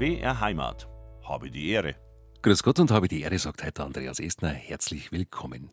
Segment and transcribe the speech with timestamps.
[0.00, 0.88] BR Heimat.
[1.24, 1.94] Habe die Ehre.
[2.40, 4.48] Grüß Gott und habe die Ehre, sagt heute Andreas Estner.
[4.48, 5.72] Herzlich willkommen.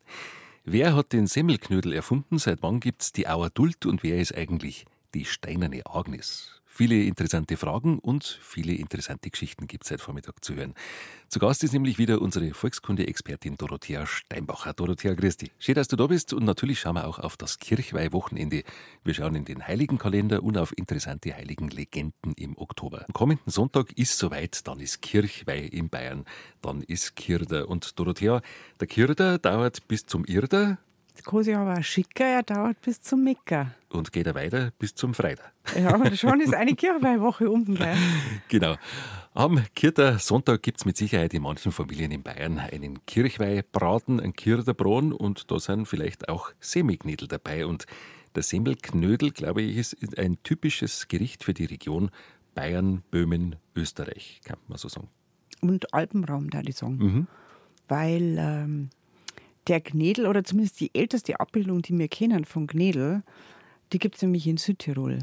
[0.65, 2.37] Wer hat den Semmelknödel erfunden?
[2.37, 4.83] Seit wann gibt's die Auer Duld und wer ist eigentlich
[5.13, 6.61] die steinerne Agnes?
[6.77, 10.75] Viele interessante Fragen und viele interessante Geschichten gibt es heute Vormittag zu hören.
[11.27, 14.73] Zu Gast ist nämlich wieder unsere Volkskunde-Expertin Dorothea Steinbacher.
[14.73, 15.51] Dorothea, dich.
[15.57, 18.61] Schön, dass du da bist und natürlich schauen wir auch auf das Kirchweihwochenende.
[19.03, 23.05] Wir schauen in den Heiligenkalender und auf interessante Heiligenlegenden im Oktober.
[23.07, 26.25] Am kommenden Sonntag ist soweit, dann ist Kirchweih in Bayern,
[26.61, 27.69] dann ist Kirder.
[27.69, 28.43] Und Dorothea,
[28.79, 30.77] der Kirder dauert bis zum Irder,
[31.23, 33.71] Kosi aber schicker, er dauert bis zum Micker.
[33.89, 35.53] Und geht er weiter bis zum Freitag.
[35.77, 37.97] Ja, aber schon ist eine Kirchweihwoche unten gleich.
[38.47, 38.75] genau.
[39.33, 44.33] Am Kirter Sonntag gibt es mit Sicherheit in manchen Familien in Bayern einen Kirchweihbraten, einen
[44.33, 47.65] Kirterbraten und da sind vielleicht auch Semmelknödel dabei.
[47.65, 47.85] Und
[48.35, 52.09] der Semmelknödel, glaube ich, ist ein typisches Gericht für die Region
[52.55, 55.09] Bayern, Böhmen, Österreich, kann man so sagen.
[55.61, 56.97] Und Alpenraum, da die sagen.
[56.97, 57.27] Mhm.
[57.87, 58.89] Weil ähm,
[59.67, 63.23] der Gnädel, oder zumindest die älteste Abbildung, die wir kennen von Gnädel,
[63.93, 65.19] die gibt es nämlich in Südtirol.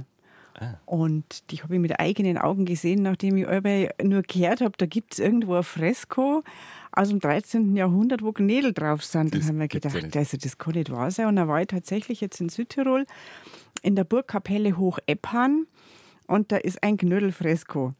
[0.58, 0.74] Ah.
[0.86, 5.14] Und die habe ich mit eigenen Augen gesehen, nachdem ich nur gehört habe, da gibt
[5.14, 6.44] es irgendwo ein Fresko
[6.92, 7.74] aus dem 13.
[7.76, 9.34] Jahrhundert, wo Gnädel drauf sind.
[9.34, 11.26] Dann haben wir gedacht, also das kann nicht wahr sein.
[11.26, 13.04] Und dann war ich tatsächlich jetzt in Südtirol
[13.82, 15.66] in der Burgkapelle Hoch Eppan
[16.26, 17.94] und da ist ein Knödelfresko.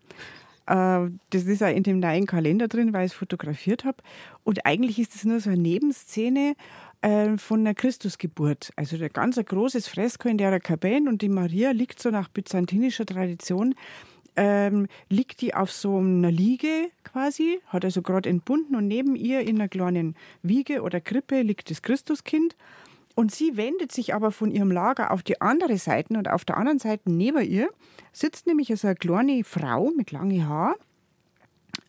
[0.67, 3.99] Äh, das ist auch in dem neuen Kalender drin, weil ich es fotografiert habe.
[4.43, 6.55] Und eigentlich ist es nur so eine Nebenszene
[7.03, 8.73] äh, von einer Christusgeburt.
[8.77, 13.07] Also ein ganz großes Fresko in der Kabine und die Maria liegt so nach byzantinischer
[13.07, 13.75] Tradition
[14.37, 19.41] ähm, liegt die auf so einer Liege quasi, hat also gerade entbunden und neben ihr
[19.41, 22.57] in einer kleinen Wiege oder Krippe liegt das Christuskind.
[23.15, 26.57] Und sie wendet sich aber von ihrem Lager auf die andere Seite und auf der
[26.57, 27.69] anderen Seite neben ihr
[28.13, 30.75] sitzt nämlich so eine kleine Frau mit langen Haar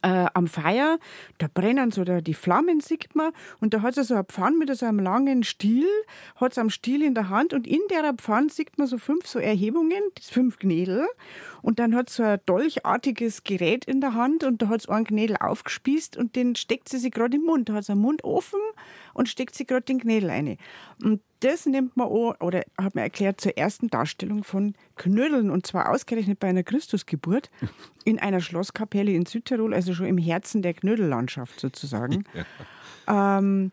[0.06, 1.00] äh, am Feuer,
[1.40, 4.58] da brennen so da die Flammen, sieht man, und da hat sie so eine Pfanne
[4.58, 5.88] mit so einem langen Stiel,
[6.36, 7.54] hat sie am Stiel in der Hand.
[7.54, 11.08] Und in der Pfanne sieht man so fünf so Erhebungen, fünf Gnädel
[11.62, 14.44] und dann hat sie so ein dolchartiges Gerät in der Hand.
[14.44, 17.70] Und da hat sie einen Gnädel aufgespießt und den steckt sie sich gerade im Mund,
[17.70, 18.60] da hat sie einen Mund offen
[19.16, 20.58] und steckt sie gerade den Gnädel rein.
[21.02, 25.66] Und das nimmt man an, oder hat man erklärt zur ersten Darstellung von Knödeln und
[25.66, 27.50] zwar ausgerechnet bei einer Christusgeburt
[28.06, 32.26] in einer Schlosskapelle in Südtirol, also schon im Herzen der Knödellandschaft sozusagen.
[33.08, 33.40] Ja.
[33.40, 33.72] Ähm,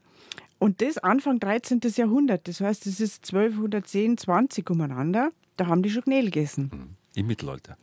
[0.58, 1.80] und das Anfang 13.
[1.96, 6.70] Jahrhundert, das heißt, das ist 1210, 20 umeinander, da haben die schon Knödel gegessen.
[6.72, 6.96] Mhm.
[7.14, 7.76] Im Mittelalter.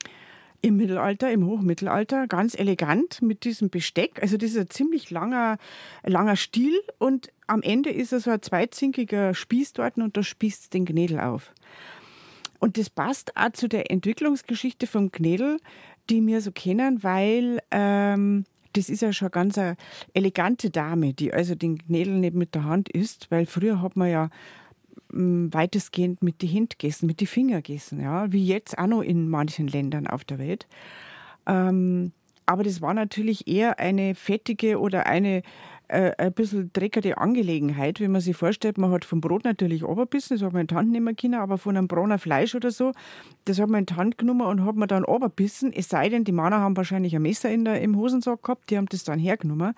[0.61, 4.21] Im Mittelalter, im Hochmittelalter, ganz elegant mit diesem Besteck.
[4.21, 5.57] Also das ist ein ziemlich langer,
[6.03, 10.73] langer Stiel und am Ende ist er so ein zweizinkiger Spieß dort und da spießt
[10.73, 11.53] den Gnädel auf.
[12.59, 15.57] Und das passt auch zu der Entwicklungsgeschichte vom Gnädel,
[16.09, 19.77] die wir so kennen, weil ähm, das ist ja schon ganz eine
[20.13, 24.09] elegante Dame, die also den Gnädel nicht mit der Hand isst, weil früher hat man
[24.09, 24.29] ja
[25.11, 29.01] mm, weitestgehend mit die Hände gegessen, mit die Finger gegessen, ja, wie jetzt auch noch
[29.01, 30.67] in manchen Ländern auf der Welt.
[31.47, 32.11] Ähm,
[32.45, 35.43] aber das war natürlich eher eine fettige oder eine
[35.89, 40.37] äh, ein bisschen dreckige Angelegenheit, wenn man sich vorstellt, man hat vom Brot natürlich runtergebissen,
[40.37, 42.93] das hat man in die Hand nehmen können, aber von einem Brauner Fleisch oder so,
[43.45, 46.23] das hat man in die Hand genommen und hat man dann runtergebissen, es sei denn,
[46.23, 49.19] die Männer haben wahrscheinlich ein Messer in der, im Hosensack gehabt, die haben das dann
[49.19, 49.73] hergenommen.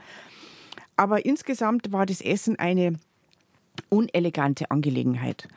[0.98, 3.00] Aber insgesamt war das Essen eine
[3.90, 5.48] unelegante Angelegenheit.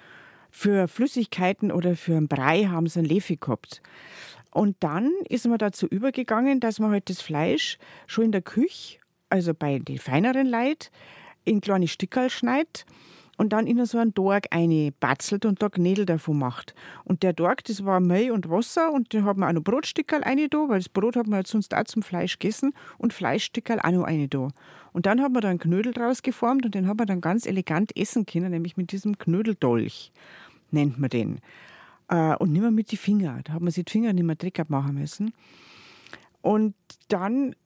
[0.50, 3.82] Für Flüssigkeiten oder für einen Brei haben sie einen Lefi gehabt.
[4.52, 7.76] Und dann ist man dazu übergegangen, dass man halt das Fleisch
[8.06, 8.98] schon in der Küche
[9.30, 10.90] also bei den feineren Leid,
[11.44, 12.86] in kleine Stücke schneidet
[13.36, 14.48] und dann in so einen Dorg
[15.00, 16.74] batzelt und da Gnädel davon macht.
[17.04, 20.22] Und der Dorg, das war Mehl und Wasser und da hat man auch noch Brotstückerl
[20.22, 23.80] eine da, weil das Brot hat man halt sonst auch zum Fleisch gegessen und Fleischstückerl
[23.80, 24.48] auch noch eine da.
[24.92, 27.46] Und dann hat man da einen Knödel draus geformt und den hat man dann ganz
[27.46, 30.12] elegant essen können, nämlich mit diesem Knödeldolch,
[30.70, 31.40] nennt man den.
[32.08, 33.42] Äh, und nicht mehr mit den Fingern.
[33.44, 35.32] Da hat man sich die Finger nicht mehr dreckig machen müssen.
[36.42, 36.74] Und
[37.08, 37.56] dann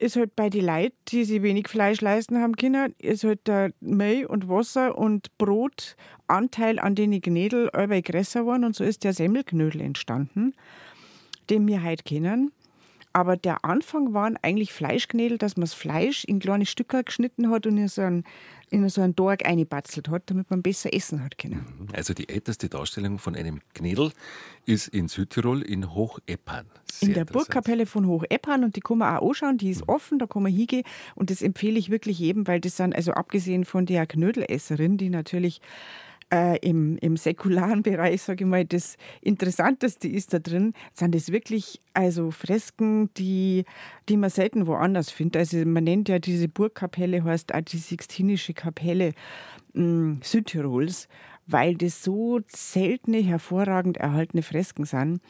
[0.00, 3.72] ist halt bei den Leuten, die sich wenig Fleisch leisten haben können, ist halt der
[3.80, 9.04] Mehl und Wasser und Brot Anteil an den Gnädel über größer geworden und so ist
[9.04, 10.54] der Semmelknödel entstanden,
[11.50, 12.52] den wir heute kennen.
[13.12, 17.66] Aber der Anfang waren eigentlich Fleischknädel, dass man das Fleisch in kleine Stücke geschnitten hat
[17.66, 18.24] und in so einen,
[18.70, 21.66] in so einen Dorg eingebatzelt hat, damit man besser essen hat können.
[21.78, 21.88] Mhm.
[21.92, 24.12] Also die älteste Darstellung von einem Knädel
[24.64, 26.66] ist in Südtirol in Hocheppern.
[27.00, 29.94] in der Burgkapelle von Hocheppern und die kann man auch anschauen, die ist mhm.
[29.94, 30.84] offen, da kann man hingehen
[31.16, 35.10] und das empfehle ich wirklich jedem, weil das sind, also abgesehen von der Knödelesserin, die
[35.10, 35.60] natürlich
[36.32, 41.32] äh, im, im säkularen Bereich, sage ich mal, das Interessanteste ist da drin, sind das
[41.32, 43.64] wirklich also Fresken, die,
[44.08, 45.38] die man selten woanders findet.
[45.38, 49.12] Also man nennt ja diese Burgkapelle, heißt auch die Sixtinische Kapelle
[49.74, 51.08] mh, hm, Südtirols,
[51.46, 55.20] weil das so seltene, hervorragend erhaltene Fresken sind.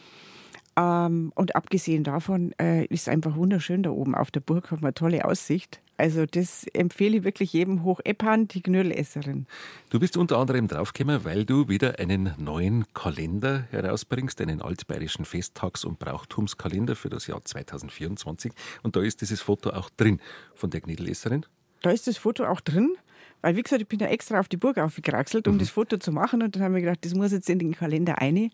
[0.76, 4.81] Ähm, und abgesehen davon äh, ist es einfach wunderschön da oben auf der Burg, hat
[4.81, 5.81] man eine tolle Aussicht.
[6.00, 9.46] Also das empfehle ich wirklich jedem hoch Eppan, die Knödelesserin.
[9.90, 15.84] Du bist unter anderem draufgekommen, weil du wieder einen neuen Kalender herausbringst, einen altbayerischen Festtags-
[15.84, 18.52] und Brauchtumskalender für das Jahr 2024.
[18.82, 20.20] Und da ist dieses Foto auch drin
[20.55, 21.44] von der Knödelesserin.
[21.82, 22.96] Da ist das Foto auch drin.
[23.43, 25.58] Weil, wie gesagt, ich bin ja extra auf die Burg aufgekraxelt, um mhm.
[25.61, 26.43] das Foto zu machen.
[26.43, 28.50] Und dann haben wir gedacht, das muss jetzt in den Kalender rein.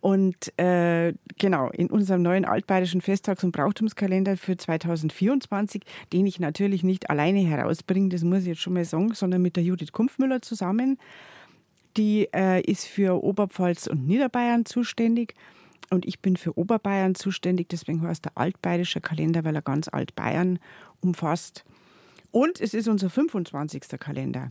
[0.00, 5.82] Und äh, genau, in unserem neuen altbayerischen Festtags- und Brauchtumskalender für 2024,
[6.12, 9.56] den ich natürlich nicht alleine herausbringe, das muss ich jetzt schon mal sagen, sondern mit
[9.56, 10.98] der Judith Kumpfmüller zusammen.
[11.98, 15.34] Die äh, ist für Oberpfalz und Niederbayern zuständig.
[15.90, 20.60] Und ich bin für Oberbayern zuständig, deswegen heißt der altbayerische Kalender, weil er ganz Altbayern
[21.00, 21.64] umfasst.
[22.30, 23.82] Und es ist unser 25.
[23.98, 24.48] Kalender,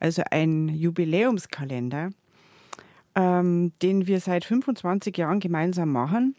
[0.00, 2.10] also ein Jubiläumskalender
[3.20, 6.34] ähm, den wir seit 25 Jahren gemeinsam machen.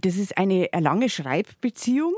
[0.00, 2.14] Das ist eine lange Schreibbeziehung.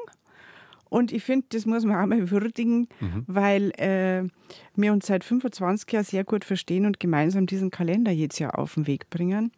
[0.89, 3.25] Und ich finde, das muss man auch mal würdigen, mhm.
[3.27, 4.27] weil äh,
[4.75, 8.75] wir uns seit 25 Jahren sehr gut verstehen und gemeinsam diesen Kalender jetzt ja auf
[8.75, 9.53] den Weg bringen.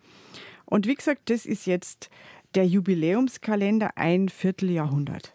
[0.64, 2.10] Und wie gesagt, das ist jetzt
[2.54, 5.32] der Jubiläumskalender ein Vierteljahrhundert.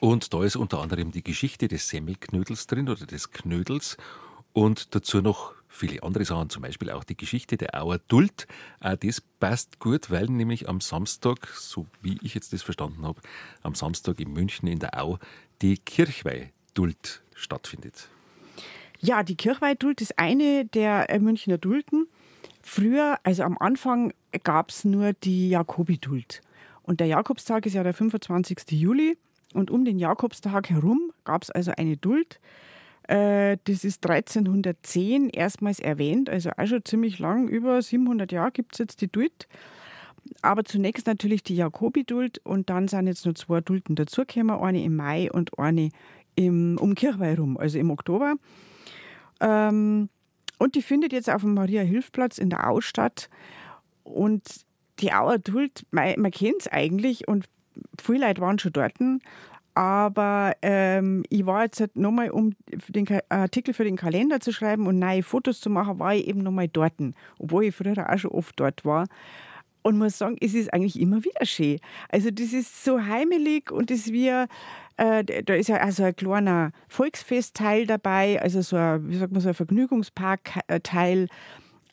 [0.00, 3.98] Und da ist unter anderem die Geschichte des Semmelknödels drin oder des Knödels
[4.52, 8.46] und dazu noch viele andere Sachen, zum Beispiel auch die Geschichte der Auer Duld.
[8.80, 13.20] Auch das passt gut, weil nämlich am Samstag, so wie ich jetzt das verstanden habe,
[13.62, 15.18] am Samstag in München in der Au
[15.62, 18.08] die Kirchweih-Duld stattfindet.
[19.00, 22.08] Ja, die Kirchweih-Duld ist eine der äh, Münchner Dulden.
[22.62, 24.12] Früher, also am Anfang,
[24.42, 26.42] gab es nur die Jakobi-Duld.
[26.82, 28.72] Und der Jakobstag ist ja der 25.
[28.72, 29.16] Juli.
[29.54, 32.40] Und um den Jakobstag herum gab es also eine Duld.
[33.08, 38.74] Äh, das ist 1310 erstmals erwähnt, also auch schon ziemlich lang, über 700 Jahre gibt
[38.74, 39.48] es jetzt die Duld.
[40.42, 44.94] Aber zunächst natürlich die Jakobi-Duld und dann sind jetzt noch zwei Dulden dazugekommen, eine im
[44.94, 45.88] Mai und eine
[46.34, 48.34] im, um Kirchweih rum, also im Oktober.
[49.40, 50.10] Ähm,
[50.58, 53.30] und die findet jetzt auf dem Maria-Hilf-Platz in der Austadt.
[54.02, 54.42] Und
[54.98, 57.46] die Auer Duld, man, man kennt es eigentlich und
[58.00, 58.94] viele Leute waren schon dort.
[59.78, 62.56] Aber ähm, ich war jetzt halt nochmal, um
[62.88, 66.42] den Artikel für den Kalender zu schreiben und neue Fotos zu machen, war ich eben
[66.42, 66.94] nochmal dort.
[67.38, 69.06] Obwohl ich früher auch schon oft dort war.
[69.82, 71.78] Und muss sagen, es ist eigentlich immer wieder schön.
[72.08, 74.46] Also das ist so heimelig und das wie, äh,
[75.44, 79.48] da ist ja also ein kleiner Volksfestteil dabei, also so ein, wie sagt man, so
[79.48, 81.28] ein Vergnügungsparkteil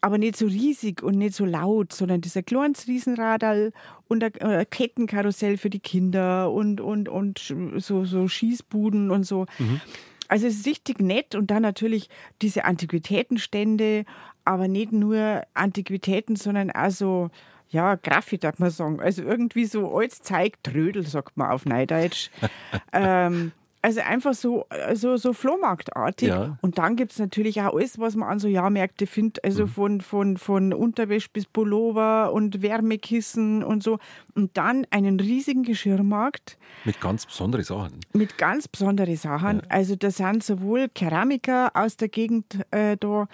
[0.05, 3.73] aber nicht so riesig und nicht so laut, sondern dieser kleines Riesenradal
[4.07, 9.47] und ein Kettenkarussell für die Kinder und, und, und so, so Schießbuden und so.
[9.57, 9.81] Mhm.
[10.27, 12.09] Also es ist richtig nett und dann natürlich
[12.43, 14.05] diese Antiquitätenstände,
[14.43, 17.31] aber nicht nur Antiquitäten, sondern also
[17.69, 19.01] ja, Graffi, darf man sagen.
[19.01, 22.29] Also irgendwie so als Zeig Trödel, sagt man auf Neudeutsch.
[22.93, 23.53] ähm,
[23.85, 24.65] also einfach so,
[24.95, 26.29] so, so Flohmarktartig.
[26.29, 26.57] Ja.
[26.61, 29.43] Und dann gibt es natürlich auch alles, was man an so Jahrmärkte findet.
[29.43, 29.69] Also mhm.
[29.69, 33.99] von, von, von Unterwäsche bis Pullover und Wärmekissen und so.
[34.33, 36.57] Und dann einen riesigen Geschirrmarkt.
[36.83, 37.99] Mit ganz besonderen Sachen.
[38.13, 39.57] Mit ganz besonderen Sachen.
[39.57, 39.63] Ja.
[39.69, 43.27] Also da sind sowohl Keramiker aus der Gegend äh, da,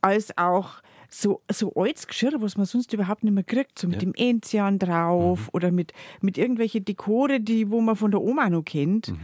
[0.00, 4.02] als auch so, so altes Geschirr, was man sonst überhaupt nicht mehr kriegt, so mit
[4.02, 4.10] ja.
[4.10, 5.48] dem Enzian drauf mhm.
[5.52, 9.08] oder mit, mit irgendwelchen Dekore, die, wo man von der Oma noch kennt.
[9.08, 9.20] Mhm.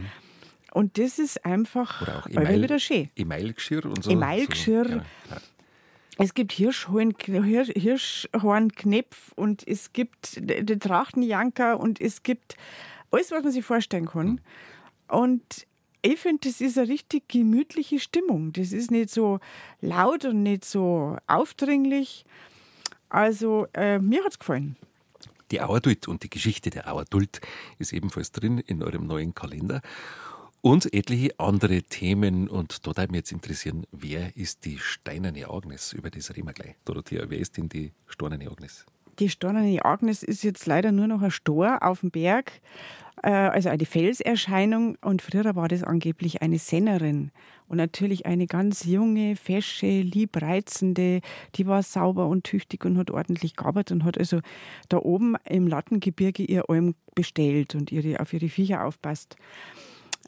[0.71, 3.09] Und das ist einfach Oder auch Email, wieder schön.
[3.15, 4.11] Emailgeschirr und so.
[4.11, 4.85] Emailgeschirr.
[4.85, 5.37] So, ja, ja.
[6.21, 12.57] Es gibt Hirschhorn, Hirschhornknepf und es gibt den Trachtenjanker und es gibt
[13.09, 14.27] alles, was man sich vorstellen kann.
[14.27, 14.39] Mhm.
[15.07, 15.65] Und
[16.01, 18.51] ich finde, das ist eine richtig gemütliche Stimmung.
[18.51, 19.39] Das ist nicht so
[19.81, 22.25] laut und nicht so aufdringlich.
[23.07, 24.75] Also, äh, mir hat es gefallen.
[25.51, 27.41] Die Auerduld und die Geschichte der Auerduld
[27.79, 29.81] ist ebenfalls drin in eurem neuen Kalender
[30.61, 32.47] und etliche andere Themen.
[32.47, 35.93] Und da würde mich jetzt interessieren, wer ist die steinerne Agnes?
[35.93, 36.75] Über das reden wir gleich.
[36.85, 38.85] Dorothea, wer ist denn die steinerne Agnes?
[39.19, 42.53] Die steinerne Agnes ist jetzt leider nur noch ein Stor auf dem Berg,
[43.21, 44.97] äh, also eine Felserscheinung.
[45.01, 47.31] Und früher war das angeblich eine Sennerin.
[47.67, 51.19] Und natürlich eine ganz junge, fesche, liebreizende,
[51.55, 54.39] die war sauber und tüchtig und hat ordentlich gearbeitet und hat also
[54.87, 59.35] da oben im Lattengebirge ihr Alm bestellt und ihre, auf ihre Viecher aufpasst.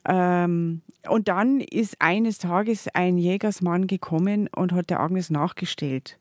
[0.05, 6.17] Ähm, und dann ist eines Tages ein Jägersmann gekommen und hat der Agnes nachgestellt.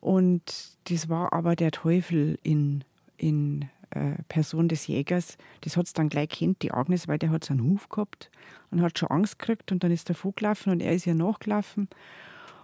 [0.00, 2.84] Und das war aber der Teufel in,
[3.16, 5.38] in äh, Person des Jägers.
[5.62, 8.30] Das hat es dann gleich kennt, die Agnes, weil der hat so einen Huf gehabt
[8.70, 11.88] und hat schon Angst gekriegt und dann ist er vorgelaufen und er ist ihr nachgelaufen.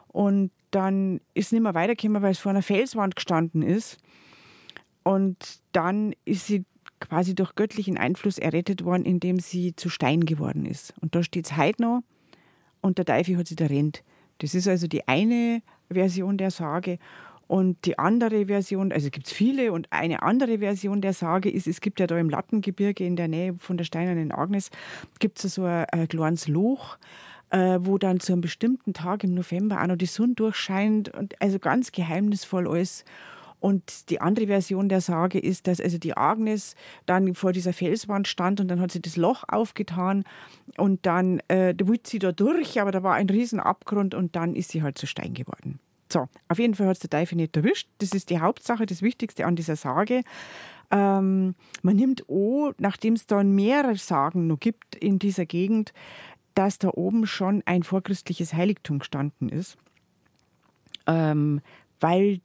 [0.09, 3.99] Und dann ist es nicht mehr weitergekommen, weil es vor einer Felswand gestanden ist.
[5.03, 6.65] Und dann ist sie
[7.08, 10.94] quasi durch göttlichen Einfluss errettet worden, indem sie zu Stein geworden ist.
[11.00, 12.02] Und da steht es heute noch
[12.80, 14.02] und der Teufel hat sie da rennt.
[14.38, 16.99] Das ist also die eine Version der Sage.
[17.46, 21.66] Und die andere Version, also gibt es viele, und eine andere Version der Sage ist,
[21.66, 24.70] es gibt ja da im Lattengebirge in der Nähe von der Steinernen Agnes,
[25.18, 26.96] gibt es so ein, ein kleines Loch,
[27.50, 31.40] äh, wo dann zu einem bestimmten Tag im November auch noch die Sonne durchscheint und
[31.40, 33.04] also ganz geheimnisvoll alles.
[33.64, 36.75] Und die andere Version der Sage ist, dass also die Agnes
[37.06, 40.25] dann vor dieser Felswand stand und dann hat sie das Loch aufgetan
[40.76, 44.71] und dann äh, wollte sie da durch, aber da war ein Riesenabgrund und dann ist
[44.71, 45.78] sie halt zu Stein geworden.
[46.12, 47.88] So, auf jeden Fall hat es der Teufel nicht erwischt.
[48.00, 50.25] Das ist die Hauptsache, das Wichtigste an dieser Sage.
[50.90, 55.94] Ähm, man nimmt an, nachdem es dann mehrere Sagen noch gibt in dieser Gegend,
[56.54, 59.78] dass da oben schon ein vorchristliches Heiligtum gestanden ist.
[61.06, 61.62] Ähm,
[61.99, 62.42] weil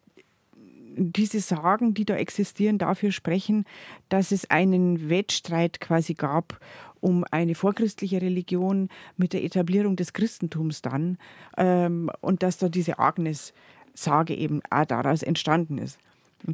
[0.96, 3.66] diese Sagen, die da existieren, dafür sprechen,
[4.10, 6.60] dass es einen Wettstreit quasi gab
[7.02, 11.18] um eine vorchristliche Religion mit der Etablierung des Christentums dann
[11.58, 16.00] ähm, und dass da diese Agnes-Sage eben auch daraus entstanden ist.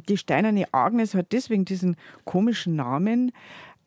[0.08, 3.32] Die steinerne Agnes hat deswegen diesen komischen Namen,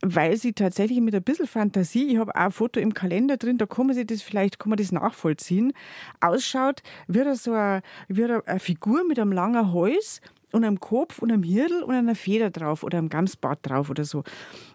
[0.01, 3.65] weil sie tatsächlich mit ein bisschen Fantasie, ich habe ein Foto im Kalender drin, da
[3.65, 5.73] kann man sich das vielleicht kann man das nachvollziehen,
[6.21, 11.31] ausschaut wie so eine, wie eine Figur mit einem langen Hals und am Kopf und
[11.31, 14.23] am Hirtel und einer Feder drauf oder am Gamsbart drauf oder so.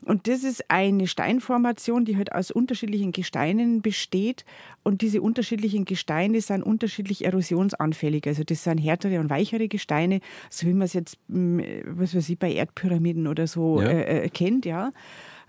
[0.04, 4.44] Und das ist eine Steinformation, die halt aus unterschiedlichen Gesteinen besteht.
[4.82, 8.26] Und diese unterschiedlichen Gesteine sind unterschiedlich erosionsanfällig.
[8.26, 12.28] Also das sind härtere und weichere Gesteine, so wie man es jetzt, hm, was weiß
[12.28, 13.88] ich, bei Erdpyramiden oder so ja.
[13.88, 14.92] äh, äh kennt, ja.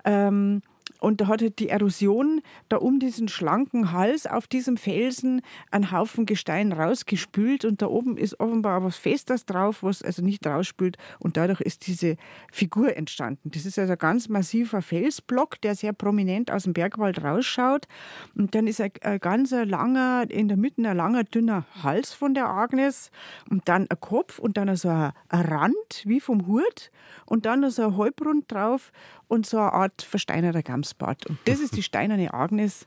[0.05, 0.62] Ähm,
[1.05, 5.91] und da hat halt die Erosion da um diesen schlanken Hals auf diesem Felsen einen
[5.91, 7.63] Haufen Gestein rausgespült.
[7.63, 10.97] Und da oben ist offenbar was Festes drauf, was also nicht rausspült.
[11.19, 12.17] Und dadurch ist diese
[12.51, 13.51] Figur entstanden.
[13.51, 17.85] Das ist also ein ganz massiver Felsblock, der sehr prominent aus dem Bergwald rausschaut.
[18.33, 22.33] Und dann ist ein, ein ganz langer, in der Mitte ein langer, dünner Hals von
[22.33, 23.12] der Agnes.
[23.47, 26.89] Und dann ein Kopf und dann so ein, ein Rand wie vom Hut
[27.27, 28.91] und dann so ein Halbrund drauf
[29.27, 31.25] und so eine Art versteinerter Gamsbart.
[31.25, 32.86] Und das ist die steinerne Agnes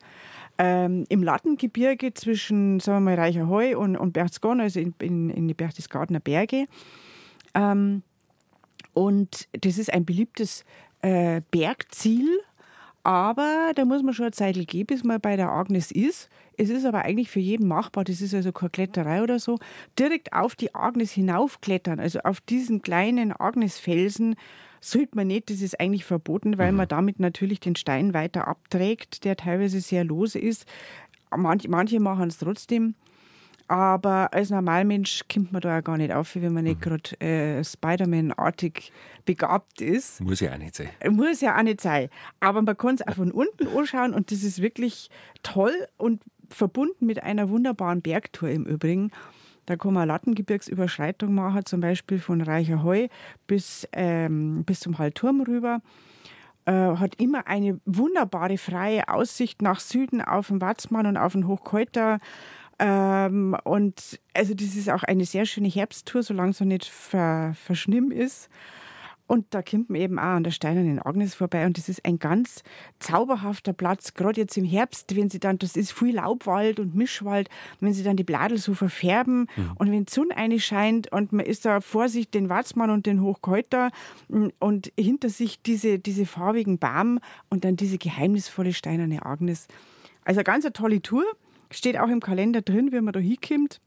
[0.58, 5.48] ähm, im Lattengebirge zwischen, sagen wir mal, Reicherheu und, und Berchtesgaden, also in, in, in
[5.48, 6.66] die Berchtesgadener Berge.
[7.54, 8.02] Ähm,
[8.92, 10.64] und das ist ein beliebtes
[11.02, 12.40] äh, Bergziel,
[13.04, 16.28] aber da muss man schon eine Zeit gehen, bis man bei der Agnes ist.
[16.56, 19.58] Es ist aber eigentlich für jeden machbar, das ist also keine Kletterei oder so.
[19.98, 24.34] Direkt auf die Agnes hinaufklettern, also auf diesen kleinen Agnesfelsen,
[24.80, 26.78] sollte man nicht, das ist eigentlich verboten, weil mhm.
[26.78, 30.66] man damit natürlich den Stein weiter abträgt, der teilweise sehr lose ist.
[31.36, 32.94] Manch, manche machen es trotzdem.
[33.68, 36.80] Aber als Normalmensch kommt man da ja gar nicht auf, wenn man nicht mhm.
[36.80, 38.92] gerade äh, Spider-Man-artig
[39.26, 40.22] begabt ist.
[40.22, 40.88] Muss ja auch nicht sein.
[41.10, 42.08] Muss ja auch nicht sein.
[42.40, 45.10] Aber man kann es auch von unten anschauen und das ist wirklich
[45.42, 49.10] toll und verbunden mit einer wunderbaren Bergtour im Übrigen.
[49.68, 53.08] Da kann man Lattengebirgsüberschreitung machen, zum Beispiel von Reicherheu
[53.46, 55.82] bis, ähm, bis zum Hallturm rüber.
[56.64, 61.46] Äh, hat immer eine wunderbare freie Aussicht nach Süden auf den Watzmann und auf den
[61.46, 62.18] Hochkeuter.
[62.78, 67.52] Ähm, und also das ist auch eine sehr schöne Herbsttour, solange es noch nicht ver,
[67.54, 68.48] verschnimm ist.
[69.28, 72.18] Und da kommt man eben auch an der Steinernen Agnes vorbei und das ist ein
[72.18, 72.62] ganz
[72.98, 77.50] zauberhafter Platz, gerade jetzt im Herbst, wenn sie dann, das ist viel Laubwald und Mischwald,
[77.80, 79.72] wenn sie dann die Bladel so verfärben mhm.
[79.74, 83.04] und wenn die Sonne eine scheint und man ist da vor sich den Watzmann und
[83.04, 83.90] den Hochkeuter
[84.58, 87.20] und hinter sich diese, diese farbigen Baum
[87.50, 89.68] und dann diese geheimnisvolle Steinerne Agnes.
[90.24, 91.24] Also eine ganz eine tolle Tour,
[91.70, 93.78] steht auch im Kalender drin, wenn man da hinkommt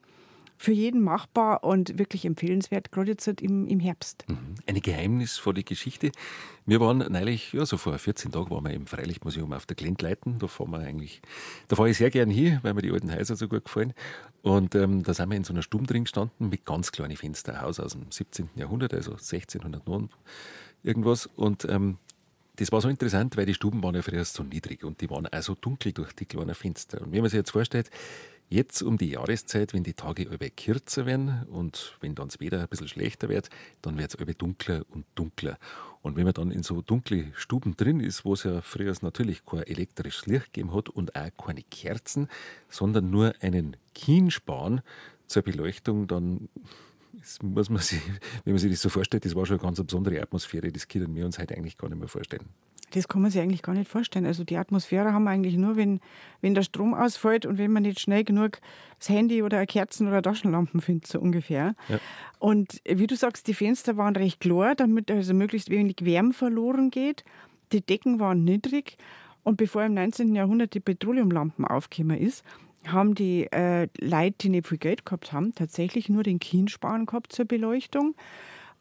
[0.61, 4.25] für jeden machbar und wirklich empfehlenswert, gerade jetzt im, im Herbst.
[4.27, 4.55] Mhm.
[4.67, 6.11] Eine geheimnisvolle Geschichte.
[6.67, 10.37] Wir waren neulich, ja, so vor 14 Tagen waren wir im Freilichtmuseum auf der Glendleiten.
[10.37, 11.23] Da fahren wir eigentlich,
[11.67, 13.93] da fahre ich sehr gern hin, weil mir die alten Häuser so gut gefallen.
[14.43, 17.59] Und ähm, da sind wir in so einer Stube drin gestanden mit ganz kleinen Fenstern.
[17.59, 18.51] Haus aus dem 17.
[18.53, 20.09] Jahrhundert, also 1609
[20.83, 21.25] irgendwas.
[21.25, 21.97] Und ähm,
[22.57, 25.25] das war so interessant, weil die Stuben waren ja früher so niedrig und die waren
[25.25, 27.01] auch so dunkel durch die kleinen Fenster.
[27.01, 27.89] Und wenn man sich jetzt vorstellt,
[28.53, 32.59] Jetzt um die Jahreszeit, wenn die Tage alle kürzer werden und wenn dann das Wetter
[32.59, 33.49] ein bisschen schlechter wird,
[33.81, 35.57] dann wird es alle dunkler und dunkler.
[36.01, 39.45] Und wenn man dann in so dunkle Stuben drin ist, wo es ja früher natürlich
[39.45, 42.27] kein elektrisches Licht gegeben hat und auch keine Kerzen,
[42.67, 44.81] sondern nur einen Kienspan
[45.27, 46.49] zur Beleuchtung, dann
[47.41, 48.01] muss man sich,
[48.43, 50.73] wenn man sich das so vorstellt, das war schon eine ganz besondere Atmosphäre.
[50.73, 52.49] Das können wir uns heute eigentlich gar nicht mehr vorstellen.
[52.91, 54.25] Das kann man sich eigentlich gar nicht vorstellen.
[54.25, 55.99] Also die Atmosphäre haben wir eigentlich nur, wenn,
[56.41, 58.59] wenn der Strom ausfällt und wenn man nicht schnell genug
[58.99, 61.75] das Handy oder Kerzen oder Taschenlampen findet, so ungefähr.
[61.89, 61.99] Ja.
[62.39, 66.91] Und wie du sagst, die Fenster waren recht klar, damit also möglichst wenig Wärme verloren
[66.91, 67.23] geht.
[67.71, 68.97] Die Decken waren niedrig.
[69.43, 70.35] Und bevor im 19.
[70.35, 72.43] Jahrhundert die Petroleumlampen aufgekommen ist,
[72.87, 77.31] haben die äh, Leute, die nicht viel Geld gehabt haben, tatsächlich nur den Kienspan gehabt
[77.31, 78.15] zur Beleuchtung.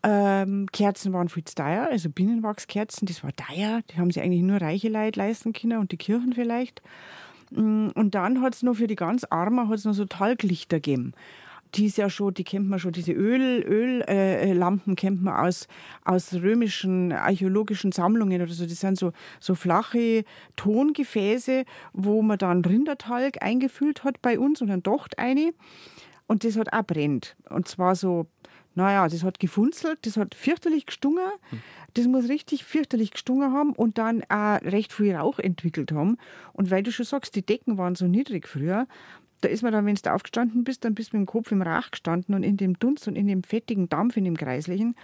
[0.03, 3.81] Ähm, Kerzen waren viel teuer, also Bienenwachskerzen, das war teuer.
[3.91, 6.83] Die haben sich eigentlich nur reiche Leute leisten können und die Kirchen vielleicht.
[7.51, 11.13] Mm, und dann hat es noch für die ganz Armen hat's noch so Talglichter gegeben
[11.75, 15.69] die ist ja schon, die kennt man schon, diese Öl, Öllampen äh, kennt man aus,
[16.05, 18.65] aus römischen archäologischen Sammlungen oder so.
[18.65, 20.25] Das sind so, so flache
[20.57, 25.53] Tongefäße, wo man dann Rindertalg eingefüllt hat bei uns und dann Docht eine.
[26.27, 27.37] Und das hat auch brennt.
[27.49, 28.27] Und zwar so,
[28.75, 31.27] naja, das hat gefunzelt, das hat fürchterlich gestungen.
[31.95, 36.19] Das muss richtig fürchterlich gestungen haben und dann auch recht viel Rauch entwickelt haben.
[36.53, 38.87] Und weil du schon sagst, die Decken waren so niedrig früher,
[39.41, 41.63] da ist man dann, wenn du aufgestanden bist, dann bist du mit dem Kopf im
[41.63, 44.95] Rauch gestanden und in dem Dunst und in dem fettigen Dampf, in dem Kreislichen.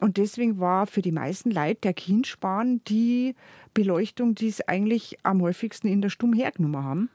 [0.00, 3.36] Und deswegen war für die meisten Leute der Kindspan die
[3.74, 7.10] Beleuchtung, die es eigentlich am häufigsten in der Stumm hergenommen haben.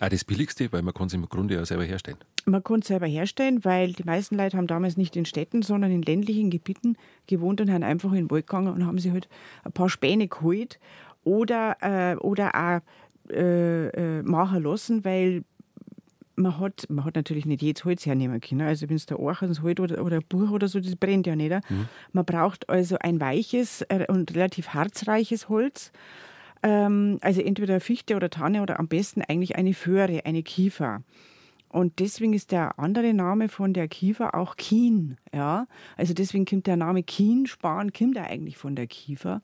[0.00, 2.18] Ah, das Billigste, weil man kann es im Grunde ja selber herstellen.
[2.46, 5.90] Man kann es selber herstellen, weil die meisten Leute haben damals nicht in Städten, sondern
[5.90, 6.96] in ländlichen Gebieten
[7.26, 9.28] gewohnt und haben einfach in den Wald gegangen und haben sich halt
[9.64, 10.78] ein paar Späne geholt
[11.24, 15.44] oder, äh, oder auch äh, äh, machen lassen, weil
[16.36, 18.62] man hat, man hat natürlich nicht jedes Holz hernehmen können.
[18.62, 21.36] Also wenn es der Orchens halt oder, oder ein Buch oder so, das brennt ja
[21.36, 21.52] nicht.
[21.70, 21.88] Mhm.
[22.12, 25.92] Man braucht also ein weiches äh, und relativ harzreiches Holz.
[26.62, 31.02] Ähm, also entweder Fichte oder Tanne oder am besten eigentlich eine Föhre, eine Kiefer.
[31.74, 35.16] Und deswegen ist der andere Name von der Kiefer auch Kien.
[35.34, 35.66] Ja?
[35.96, 39.42] Also deswegen kommt der Name Kienspan, kommt er eigentlich von der Kiefer,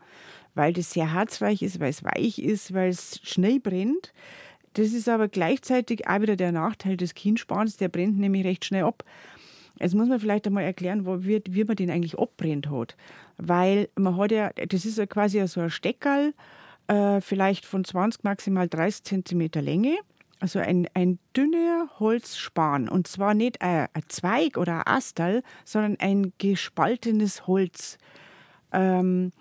[0.55, 4.13] weil das sehr harzreich ist, weil es weich ist, weil es schnell brennt.
[4.75, 8.85] Das ist aber gleichzeitig auch wieder der Nachteil des Kienspans, der brennt nämlich recht schnell
[8.85, 9.03] ab.
[9.81, 12.97] Jetzt muss man vielleicht einmal erklären, wie, wie man den eigentlich abbrennt hat.
[13.39, 16.33] Weil man hat ja, das ist ja quasi so ein Steckerl,
[16.87, 19.99] äh, vielleicht von 20, maximal 30 Zentimeter Länge.
[20.41, 22.89] Also ein, ein dünner Holzspan.
[22.89, 27.99] Und zwar nicht ein, ein Zweig oder ein Astal, sondern ein gespaltenes Holz.
[28.73, 29.33] Ähm,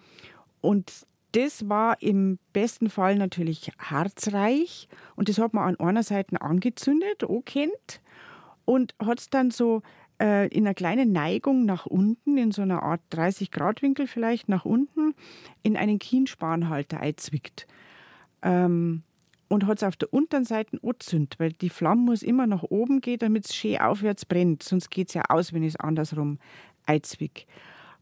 [0.61, 0.91] und
[1.31, 7.23] das war im besten Fall natürlich harzreich und das hat man an einer Seite angezündet,
[7.23, 8.01] auch kennt,
[8.65, 9.81] und hat es dann so
[10.19, 15.13] äh, in einer kleinen Neigung nach unten, in so einer Art 30-Grad-Winkel vielleicht nach unten,
[15.63, 17.67] in einen Kienspanhalter eingezwickt.
[18.41, 19.03] Ähm,
[19.49, 23.01] und hat es auf der unteren Seite angezündet, weil die Flamme muss immer nach oben
[23.01, 24.63] gehen, damit es schön aufwärts brennt.
[24.63, 26.39] Sonst geht es ja aus, wenn ich es andersrum
[26.85, 27.45] einzwicke.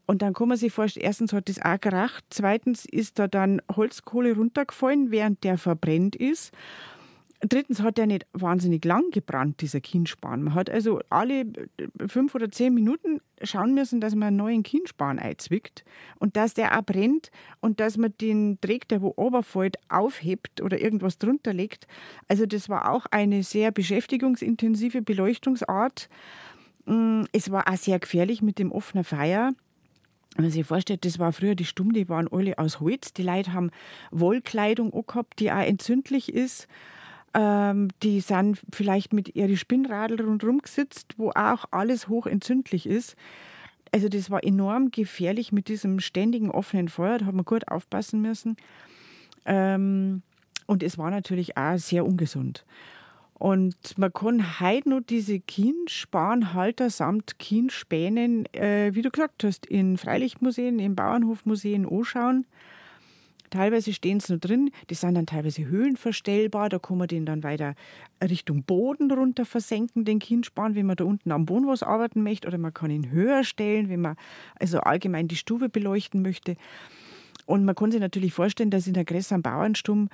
[0.06, 3.60] Und dann kann man sich vorstellen, erstens hat das auch geracht, zweitens ist da dann
[3.74, 6.52] Holzkohle runtergefallen, während der verbrennt ist.
[7.40, 10.42] Drittens hat er nicht wahnsinnig lang gebrannt, dieser Kienspan.
[10.42, 11.44] Man hat also alle
[12.08, 15.84] fünf oder zehn Minuten schauen müssen, dass man einen neuen Kienspan einzwickt
[16.18, 20.80] und dass der auch brennt und dass man den Dreck, der wo runterfällt, aufhebt oder
[20.80, 21.86] irgendwas drunter legt.
[22.26, 26.08] Also das war auch eine sehr beschäftigungsintensive Beleuchtungsart.
[26.86, 29.52] Mm, es war auch sehr gefährlich mit dem offenen Feuer.
[30.34, 33.12] Wenn man sich vorstellt, das war früher die Stumm, die waren alle aus Holz.
[33.12, 33.70] Die Leute haben
[34.10, 36.66] Wollkleidung auch gehabt, die auch entzündlich ist.
[37.38, 43.14] Ähm, die sind vielleicht mit ihren Spinnradl rundherum gesetzt, wo auch alles hochentzündlich ist.
[43.92, 47.18] Also das war enorm gefährlich mit diesem ständigen offenen Feuer.
[47.18, 48.56] Da hat man gut aufpassen müssen.
[49.44, 50.22] Ähm,
[50.66, 52.64] und es war natürlich auch sehr ungesund.
[53.34, 59.96] Und man kann heute noch diese Kienspanhalter samt Kienspänen, äh, wie du gesagt hast, in
[59.96, 62.46] Freilichtmuseen, in Bauernhofmuseen anschauen.
[63.50, 67.42] Teilweise stehen sie noch drin, die sind dann teilweise höhenverstellbar, da kann man den dann
[67.42, 67.74] weiter
[68.22, 72.48] Richtung Boden runter versenken, den Kienspan, wenn man da unten am Boden was arbeiten möchte,
[72.48, 74.16] oder man kann ihn höher stellen, wenn man
[74.58, 76.56] also allgemein die Stube beleuchten möchte.
[77.46, 80.10] Und man kann sich natürlich vorstellen, dass in der größeren Bauernstumm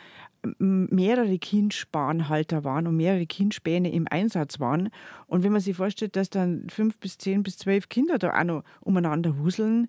[0.58, 4.90] mehrere Kindspanhalter waren und mehrere Kindspäne im Einsatz waren.
[5.26, 8.44] Und wenn man sich vorstellt, dass dann fünf bis zehn bis zwölf Kinder da auch
[8.44, 9.88] noch umeinander wuseln,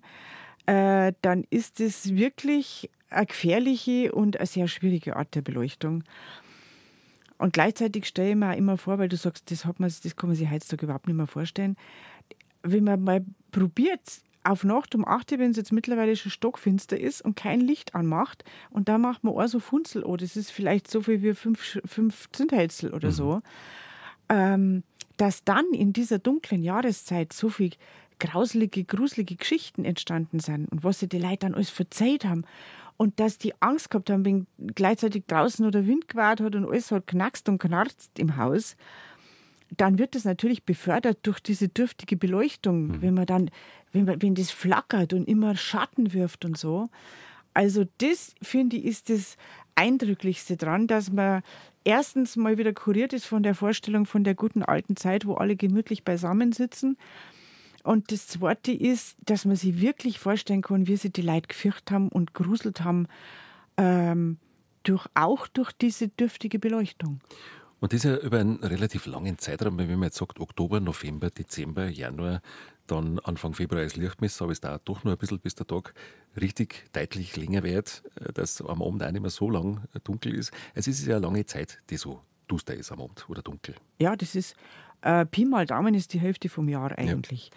[0.66, 6.04] äh, dann ist es wirklich eine gefährliche und eine sehr schwierige Art der Beleuchtung.
[7.38, 10.16] Und gleichzeitig stelle ich mir auch immer vor, weil du sagst, das, hat man, das
[10.16, 11.76] kann man sich heutzutage überhaupt nicht mehr vorstellen,
[12.62, 14.00] wenn man mal probiert,
[14.46, 17.94] auf Nacht um 8 Uhr, wenn es jetzt mittlerweile schon stockfinster ist und kein Licht
[17.94, 21.34] anmacht und da macht man auch so Funzel oh, das ist vielleicht so viel wie
[21.34, 23.12] fünf, fünf Zündhölzel oder mhm.
[23.12, 23.42] so.
[24.28, 24.82] Ähm,
[25.16, 27.70] dass dann in dieser dunklen Jahreszeit so viel
[28.18, 32.44] grauselige, gruselige Geschichten entstanden sind und was sie die Leute dann alles verzeiht haben
[32.96, 36.90] und dass die Angst gehabt haben, wenn gleichzeitig draußen oder Wind gewahrt hat und alles
[36.90, 38.76] hat knackst und knarzt im Haus,
[39.76, 43.02] dann wird das natürlich befördert durch diese dürftige Beleuchtung, mhm.
[43.02, 43.50] wenn man dann,
[43.92, 46.88] wenn, man, wenn das flackert und immer Schatten wirft und so.
[47.54, 49.36] Also das, finde ich, ist das
[49.74, 51.42] Eindrücklichste dran, dass man
[51.84, 55.56] erstens mal wieder kuriert ist von der Vorstellung von der guten alten Zeit, wo alle
[55.56, 56.96] gemütlich beisammensitzen.
[57.86, 61.92] Und das Zweite ist, dass man sich wirklich vorstellen kann, wie sie die Leute gefürchtet
[61.92, 63.06] haben und gruselt haben,
[63.76, 64.38] ähm,
[64.82, 67.20] durch, auch durch diese dürftige Beleuchtung.
[67.78, 71.30] Und das ist ja über einen relativ langen Zeitraum, wenn man jetzt sagt, Oktober, November,
[71.30, 72.40] Dezember, Januar,
[72.88, 75.94] dann Anfang Februar ist Lichtmesse, aber es dauert doch nur ein bisschen, bis der Tag
[76.40, 80.52] richtig deutlich länger wird, äh, dass am Abend auch nicht mehr so lang dunkel ist.
[80.74, 83.76] Es ist ja eine lange Zeit, die so duster ist am Abend oder dunkel.
[83.98, 84.56] Ja, das ist,
[85.06, 87.50] äh, Pi mal Daumen ist die Hälfte vom Jahr eigentlich.
[87.50, 87.56] Ja.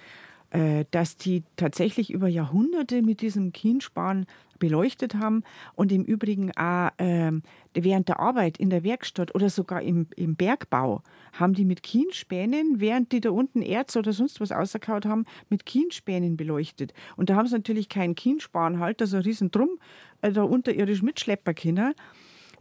[0.52, 4.26] Äh, dass die tatsächlich über Jahrhunderte mit diesem Kienspan
[4.58, 5.44] beleuchtet haben
[5.76, 7.32] und im Übrigen auch äh,
[7.76, 12.80] während der Arbeit in der Werkstatt oder sogar im, im Bergbau haben die mit Kienspänen,
[12.80, 16.94] während die da unten Erz oder sonst was ausgekaut haben, mit Kienspänen beleuchtet.
[17.16, 19.80] Und da haben sie natürlich keinen Kienspanhalter, so einen riesen Drum
[20.24, 21.94] äh, da unterirdisch mitschlepper können.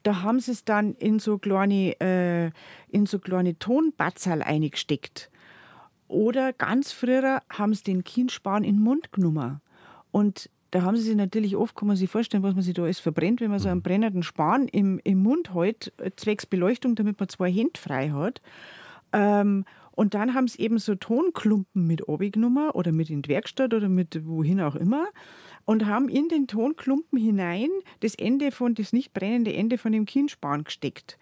[0.02, 2.50] Da haben sie es dann in so kleine, äh,
[2.88, 5.30] in so kleine Tonbatzal eingesteckt.
[6.08, 9.60] Oder ganz früher haben sie den Kienspan in den Mund genommen.
[10.10, 12.82] Und da haben sie sich natürlich oft, kann man sich vorstellen, was man sich da
[12.82, 13.82] alles verbrennt, wenn man so einen mhm.
[13.82, 18.40] brennenden Span im, im Mund hält, zwecks Beleuchtung, damit man zwei Hände frei hat.
[19.12, 23.74] Ähm, und dann haben sie eben so Tonklumpen mit genommen oder mit in die Werkstatt
[23.74, 25.08] oder mit wohin auch immer
[25.68, 27.68] und haben in den Tonklumpen hinein
[28.00, 31.18] das Ende von, das nicht brennende Ende von dem Kienspan gesteckt.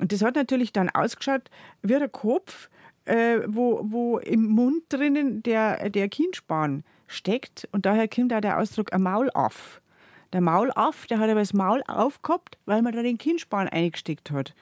[0.00, 1.48] Und das hat natürlich dann ausgeschaut
[1.82, 2.70] wie ein Kopf,
[3.04, 7.68] äh, wo, wo im Mund drinnen der, der Kienspan steckt.
[7.70, 9.80] Und daher kommt auch der Ausdruck ein Maulaff.
[10.32, 14.56] Der Maulaff, der hat aber das Maul aufgehabt, weil man da den Kienspan eingesteckt hat.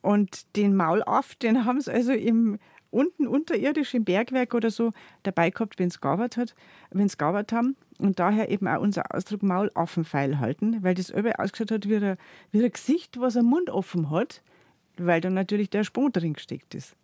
[0.00, 2.58] Und den Maulaff, den haben sie also im,
[2.92, 6.54] unten unterirdisch im Bergwerk oder so dabei gehabt, wenn es gearbeitet hat,
[6.90, 7.76] wenn es gearbeitet haben.
[7.98, 12.16] Und daher eben auch unser Ausdruck Maulaffenpfeil halten, weil das über ausgeschaut hat wie ein,
[12.50, 14.42] wie ein Gesicht, was einen Mund offen hat,
[14.96, 16.94] weil dann natürlich der Sprung drin gesteckt ist.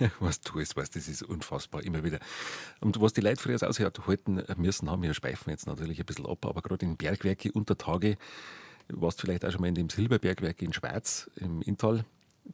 [0.20, 2.18] was du es weißt, das ist unfassbar, immer wieder.
[2.80, 4.02] Und was die Leute früher aushalten
[4.56, 8.16] müssen, haben wir schweifen jetzt natürlich ein bisschen ab, aber gerade in Bergwerke unter Tage,
[8.88, 12.04] warst vielleicht auch schon mal in dem Silberbergwerk in Schweiz, im Inntal,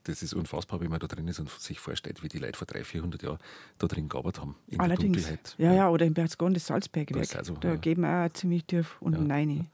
[0.05, 2.67] das ist unfassbar, wie man da drin ist und sich vorstellt, wie die Leute vor
[2.67, 3.39] 300, 400 Jahren
[3.79, 4.57] da drin gearbeitet haben.
[4.69, 5.23] In Allerdings.
[5.23, 5.55] Der Dunkelheit.
[5.59, 7.37] Ja, ja, oder in Berzgon, das Salzbergwerk.
[7.37, 7.77] Also, da ja.
[7.77, 9.35] geben wir auch ziemlich tief unten ja.
[9.35, 9.71] rein.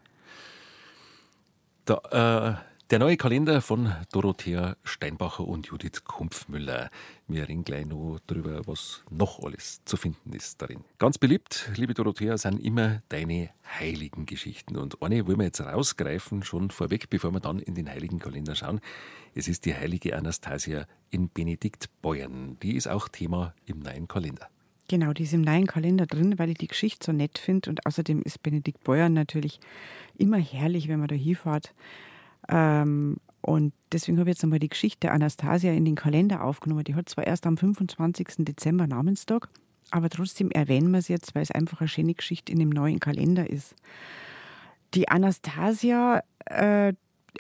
[1.87, 6.91] Da, äh, der neue Kalender von Dorothea Steinbacher und Judith Kumpfmüller.
[7.29, 10.83] Wir reden gleich noch darüber, was noch alles zu finden ist darin.
[10.99, 14.77] Ganz beliebt, liebe Dorothea, sind immer deine heiligen Geschichten.
[14.77, 18.57] Und eine wollen wir jetzt rausgreifen, schon vorweg, bevor wir dann in den heiligen Kalender
[18.57, 18.81] schauen.
[19.37, 22.59] Es ist die heilige Anastasia in Benediktbeuern.
[22.61, 24.49] Die ist auch Thema im neuen Kalender.
[24.89, 27.71] Genau, die ist im neuen Kalender drin, weil ich die Geschichte so nett finde.
[27.71, 29.61] Und außerdem ist Benedikt Beuern natürlich
[30.19, 31.73] immer herrlich, wenn man da hinfährt.
[32.51, 36.85] Ähm, und deswegen habe ich jetzt nochmal die Geschichte Anastasia in den Kalender aufgenommen.
[36.85, 38.29] Die hat zwar erst am 25.
[38.39, 39.49] Dezember Namenstag,
[39.91, 43.01] aber trotzdem erwähnen wir sie jetzt, weil es einfach eine schöne Geschichte in dem neuen
[43.01, 43.75] Kalender ist.
[44.95, 46.93] Die Anastasia, äh,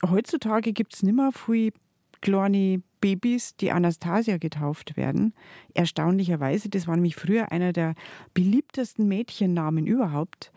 [0.09, 1.73] heutzutage gibt es nicht mehr viele
[2.21, 5.35] kleine Babys, die Anastasia getauft werden.
[5.75, 7.95] Erstaunlicherweise, das war nämlich früher einer der
[8.35, 10.53] beliebtesten Mädchennamen überhaupt.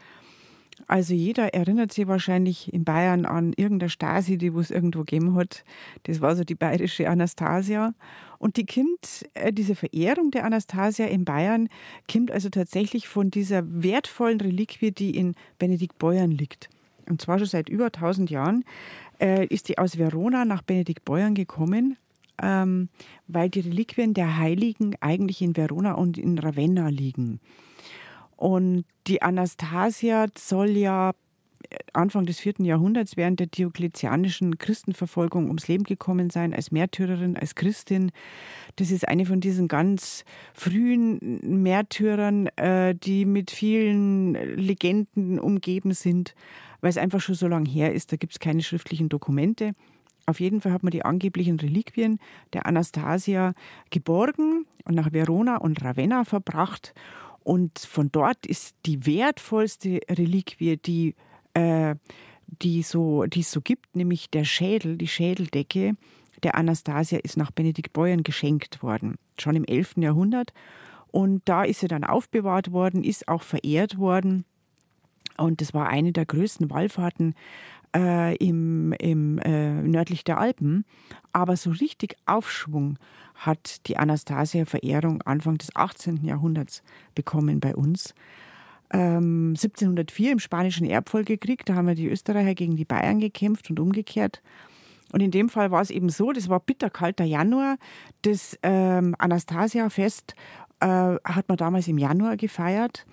[0.88, 5.63] Also jeder erinnert sich wahrscheinlich in Bayern an irgendeine Stasi, die es irgendwo gegeben hat.
[6.04, 7.93] Das war so die bayerische Anastasia.
[8.38, 11.69] Und die Kind, äh, diese Verehrung der Anastasia in Bayern,
[12.12, 16.69] kommt also tatsächlich von dieser wertvollen Reliquie, die in Benedikt Beuern liegt.
[17.10, 18.63] Und zwar schon seit über 1000 Jahren
[19.19, 21.98] äh, ist die aus Verona nach Benedikt Beuern gekommen,
[22.41, 22.89] ähm,
[23.28, 27.39] weil die Reliquien der Heiligen eigentlich in Verona und in Ravenna liegen.
[28.36, 31.12] Und die Anastasia soll ja
[31.69, 37.38] äh, Anfang des vierten Jahrhunderts während der diokletianischen Christenverfolgung ums Leben gekommen sein, als Märtyrerin,
[37.38, 38.12] als Christin.
[38.76, 46.36] Das ist eine von diesen ganz frühen Märtyrern, äh, die mit vielen Legenden umgeben sind,
[46.82, 48.12] weil es einfach schon so lange her ist.
[48.12, 49.74] Da gibt es keine schriftlichen Dokumente.
[50.26, 52.19] Auf jeden Fall hat man die angeblichen Reliquien
[52.54, 53.54] der Anastasia
[53.89, 56.93] geborgen und nach Verona und Ravenna verbracht.
[57.43, 61.15] Und von dort ist die wertvollste Reliquie, die,
[61.53, 61.95] äh,
[62.47, 65.95] die, so, die es so gibt, nämlich der Schädel, die Schädeldecke
[66.43, 69.15] der Anastasia ist nach Benedikt Beuern geschenkt worden.
[69.39, 69.97] schon im 11.
[69.97, 70.53] Jahrhundert.
[71.12, 74.45] Und da ist sie dann aufbewahrt worden, ist auch verehrt worden.
[75.38, 77.36] Und das war eine der größten Wallfahrten
[77.95, 80.86] äh, im, im äh, nördlich der Alpen.
[81.32, 82.97] Aber so richtig Aufschwung
[83.36, 86.23] hat die Anastasia-Verehrung Anfang des 18.
[86.23, 86.84] Jahrhunderts
[87.15, 88.13] bekommen bei uns.
[88.91, 93.79] Ähm, 1704 im Spanischen Erbfolgekrieg, da haben wir die Österreicher gegen die Bayern gekämpft und
[93.79, 94.41] umgekehrt.
[95.12, 97.77] Und in dem Fall war es eben so, das war bitterkalter Januar.
[98.23, 100.36] Das ähm, Anastasia-Fest
[100.79, 103.06] äh, hat man damals im Januar gefeiert.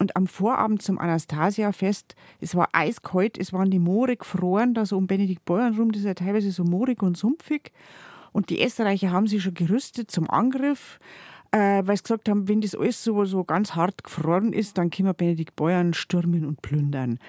[0.00, 4.96] Und am Vorabend zum Anastasia-Fest, es war eiskalt, es waren die Moore gefroren, da so
[4.96, 7.72] um Benedikt Beuern rum, das ist ja teilweise so moorig und sumpfig.
[8.32, 10.98] Und die Österreicher haben sich schon gerüstet zum Angriff,
[11.52, 14.90] äh, weil sie gesagt haben, wenn das alles so, so ganz hart gefroren ist, dann
[14.90, 17.20] können wir Benedikt Beuern stürmen und plündern.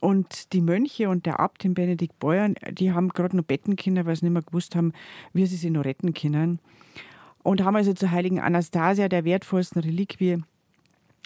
[0.00, 4.16] Und die Mönche und der Abt in Benedikt Beuern, die haben gerade noch Bettenkinder, weil
[4.16, 4.92] sie nicht mehr gewusst haben,
[5.32, 6.58] wie sie sich noch retten können.
[7.44, 10.42] Und haben also zur heiligen Anastasia, der wertvollsten Reliquie,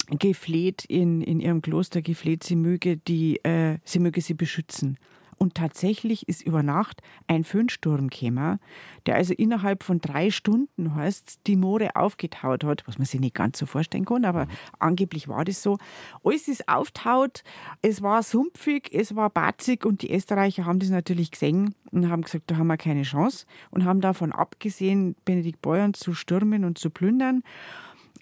[0.06, 4.98] gefleht in, in ihrem Kloster gefleht, sie möge die, äh, sie möge sie beschützen.
[5.38, 8.58] Und tatsächlich ist über Nacht ein Föhnsturm gekommen,
[9.04, 13.34] der also innerhalb von drei Stunden heißt, die Moore aufgetaut hat, was man sich nicht
[13.34, 14.50] ganz so vorstellen kann, aber mhm.
[14.78, 15.76] angeblich war das so.
[16.24, 17.42] Alles ist auftaut,
[17.82, 22.22] es war sumpfig, es war batzig und die Österreicher haben das natürlich gesehen und haben
[22.22, 26.78] gesagt, da haben wir keine Chance und haben davon abgesehen, Benedikt Beuern zu stürmen und
[26.78, 27.42] zu plündern.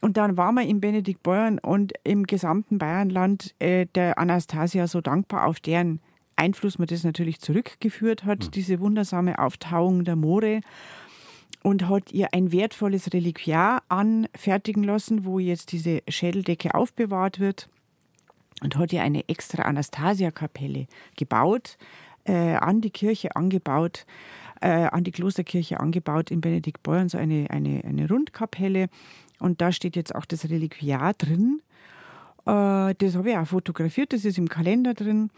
[0.01, 5.01] Und dann waren wir in Benedikt Beuern und im gesamten Bayernland äh, der Anastasia so
[5.01, 6.01] dankbar auf deren
[6.37, 8.51] Einfluss man das natürlich zurückgeführt hat, mhm.
[8.51, 10.61] diese wundersame Auftauung der Moore
[11.63, 17.69] und hat ihr ein wertvolles Reliquiar anfertigen lassen, wo jetzt diese Schädeldecke aufbewahrt wird
[18.63, 21.79] und hat ihr eine extra Anastasia-Kapelle gebaut,
[22.25, 24.07] äh, an die Kirche angebaut,
[24.61, 28.89] äh, an die Klosterkirche angebaut in Benediktbeuern, so eine, eine, eine Rundkapelle
[29.39, 31.61] und da steht jetzt auch das Reliquiar drin.
[32.47, 35.31] Äh, das habe ich auch fotografiert, das ist im Kalender drin.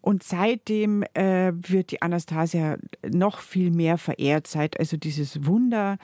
[0.00, 2.76] Und seitdem äh, wird die Anastasia
[3.08, 5.98] noch viel mehr verehrt, seit also dieses Wunder,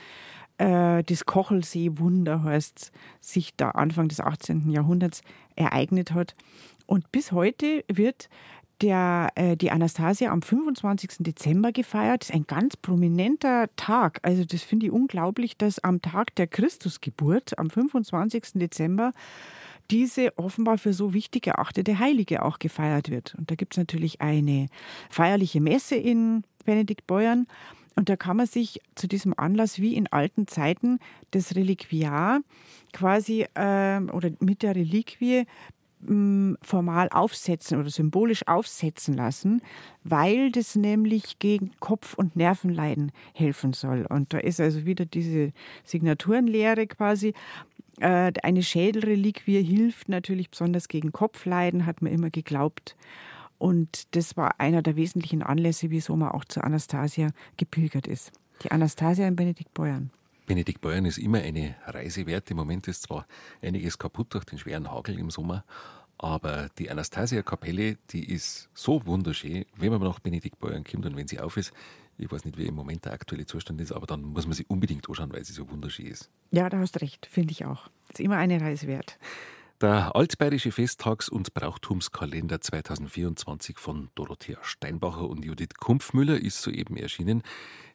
[0.59, 4.71] äh, das Kochelsee-Wunder heißt, sich da Anfang des 18.
[4.71, 5.23] Jahrhunderts
[5.57, 6.35] ereignet hat.
[6.87, 8.29] Und bis heute wird
[8.83, 11.19] der, äh, die Anastasia am 25.
[11.21, 12.23] Dezember gefeiert.
[12.23, 14.19] Das ist ein ganz prominenter Tag.
[14.23, 18.55] Also das finde ich unglaublich, dass am Tag der Christusgeburt, am 25.
[18.55, 19.13] Dezember,
[19.91, 23.35] diese offenbar für so wichtig erachtete Heilige auch gefeiert wird.
[23.37, 24.69] Und da gibt es natürlich eine
[25.11, 27.47] feierliche Messe in Benediktbeuern.
[27.95, 30.99] Und da kann man sich zu diesem Anlass wie in alten Zeiten
[31.31, 32.41] das Reliquiar
[32.93, 35.45] quasi äh, oder mit der Reliquie
[36.05, 39.63] formal aufsetzen oder symbolisch aufsetzen lassen,
[40.03, 44.07] weil das nämlich gegen Kopf- und Nervenleiden helfen soll.
[44.09, 45.53] Und da ist also wieder diese
[45.85, 47.35] Signaturenlehre quasi.
[48.01, 52.97] Äh, eine Schädelreliquie hilft natürlich besonders gegen Kopfleiden, hat man immer geglaubt.
[53.59, 58.33] Und das war einer der wesentlichen Anlässe, wieso man auch zu Anastasia gepilgert ist.
[58.65, 60.11] Die Anastasia in Benedikt Beuern.
[60.47, 62.51] Benedikt Beuern ist immer eine Reise wert.
[62.51, 63.27] Im Moment ist zwar
[63.61, 65.65] einiges kaputt durch den schweren Hagel im Sommer,
[66.19, 71.29] aber die Anastasia-Kapelle, die ist so wunderschön, wenn man nach Benedikt Beuern kommt und wenn
[71.29, 71.73] sie auf ist.
[72.19, 74.65] Ich weiß nicht, wie im Moment der aktuelle Zustand ist, aber dann muss man sie
[74.69, 76.31] unbedingt anschauen, weil sie so wunderschön ist.
[76.53, 77.89] Ja, da hast recht, finde ich auch.
[78.11, 79.19] Ist immer eine Reise wert.
[79.83, 87.43] Der Altbayerische Festtags- und Brauchtumskalender 2024 von Dorothea Steinbacher und Judith Kumpfmüller ist soeben erschienen.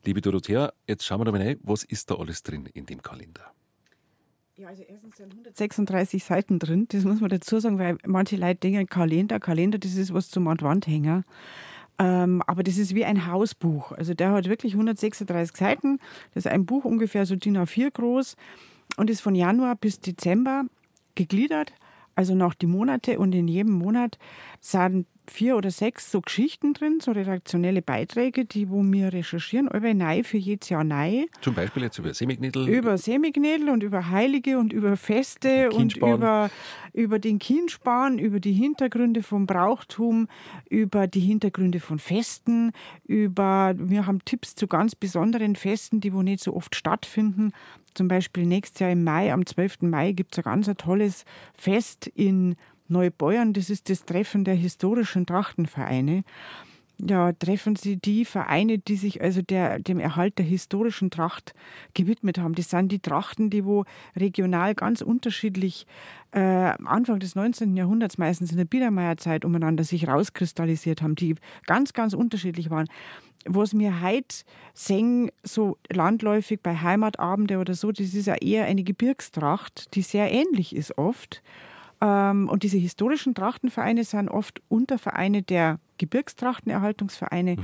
[0.03, 3.01] Liebe Dorothea, jetzt schauen wir da mal rein, was ist da alles drin in dem
[3.01, 3.53] Kalender?
[4.57, 8.55] Ja, also erstens sind 136 Seiten drin, das muss man dazu sagen, weil manche Leute
[8.55, 11.23] denken, Kalender, Kalender, das ist was zum an Wand hängen.
[11.99, 13.93] Ähm, aber das ist wie ein Hausbuch.
[13.93, 15.99] Also der hat wirklich 136 Seiten.
[16.33, 18.35] Das ist ein Buch ungefähr so DIN A4 groß
[18.97, 20.65] und ist von Januar bis Dezember
[21.17, 21.73] gegliedert,
[22.15, 24.17] also nach die Monate und in jedem Monat
[24.59, 29.93] sind vier oder sechs so Geschichten drin, so redaktionelle Beiträge, die wo wir recherchieren, alle
[29.93, 31.25] neu für jedes Jahr neu.
[31.41, 32.67] Zum Beispiel jetzt über Semignädel?
[32.67, 36.49] Über Semignädel und über Heilige und über Feste und über,
[36.93, 40.27] über den Kindspan, über die Hintergründe vom Brauchtum,
[40.69, 42.71] über die Hintergründe von Festen,
[43.05, 47.51] über, wir haben Tipps zu ganz besonderen Festen, die wo nicht so oft stattfinden.
[47.97, 49.81] Zum Beispiel nächstes Jahr im Mai, am 12.
[49.81, 52.55] Mai, gibt es ein ganz tolles Fest in
[52.87, 53.53] Neubeuern.
[53.53, 56.23] Das ist das Treffen der historischen Trachtenvereine.
[56.99, 61.53] Ja, treffen sie die Vereine, die sich also der, dem Erhalt der historischen Tracht
[61.93, 62.55] gewidmet haben.
[62.55, 65.85] Das sind die Trachten, die wo regional ganz unterschiedlich
[66.31, 67.77] äh, Anfang des 19.
[67.77, 71.35] Jahrhunderts, meistens in der Biedermeierzeit, umeinander sich rauskristallisiert haben, die
[71.67, 72.87] ganz, ganz unterschiedlich waren.
[73.45, 78.83] Was mir heute singen, so landläufig bei Heimatabende oder so, das ist ja eher eine
[78.83, 81.43] Gebirgstracht, die sehr ähnlich ist oft.
[82.01, 87.55] Ähm, und diese historischen Trachtenvereine sind oft Untervereine der Gebirgstrachtenerhaltungsvereine.
[87.55, 87.63] Mhm.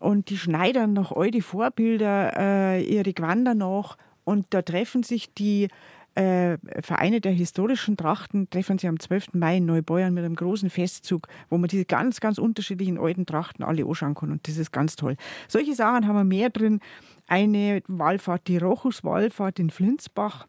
[0.00, 3.96] Und die schneidern nach all die Vorbilder äh, ihre Gewänder nach.
[4.24, 5.68] Und da treffen sich die
[6.14, 9.34] äh, Vereine der historischen Trachten, treffen sich am 12.
[9.34, 13.64] Mai in Neubeuern mit einem großen Festzug, wo man diese ganz, ganz unterschiedlichen alten Trachten
[13.64, 14.30] alle anschauen kann.
[14.30, 15.16] Und das ist ganz toll.
[15.48, 16.80] Solche Sachen haben wir mehr drin.
[17.26, 20.46] Eine Wallfahrt, die Rochus-Wallfahrt in Flinsbach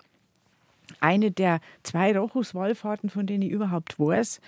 [1.00, 4.40] eine der zwei Rochus-Wallfahrten, von denen ich überhaupt weiß.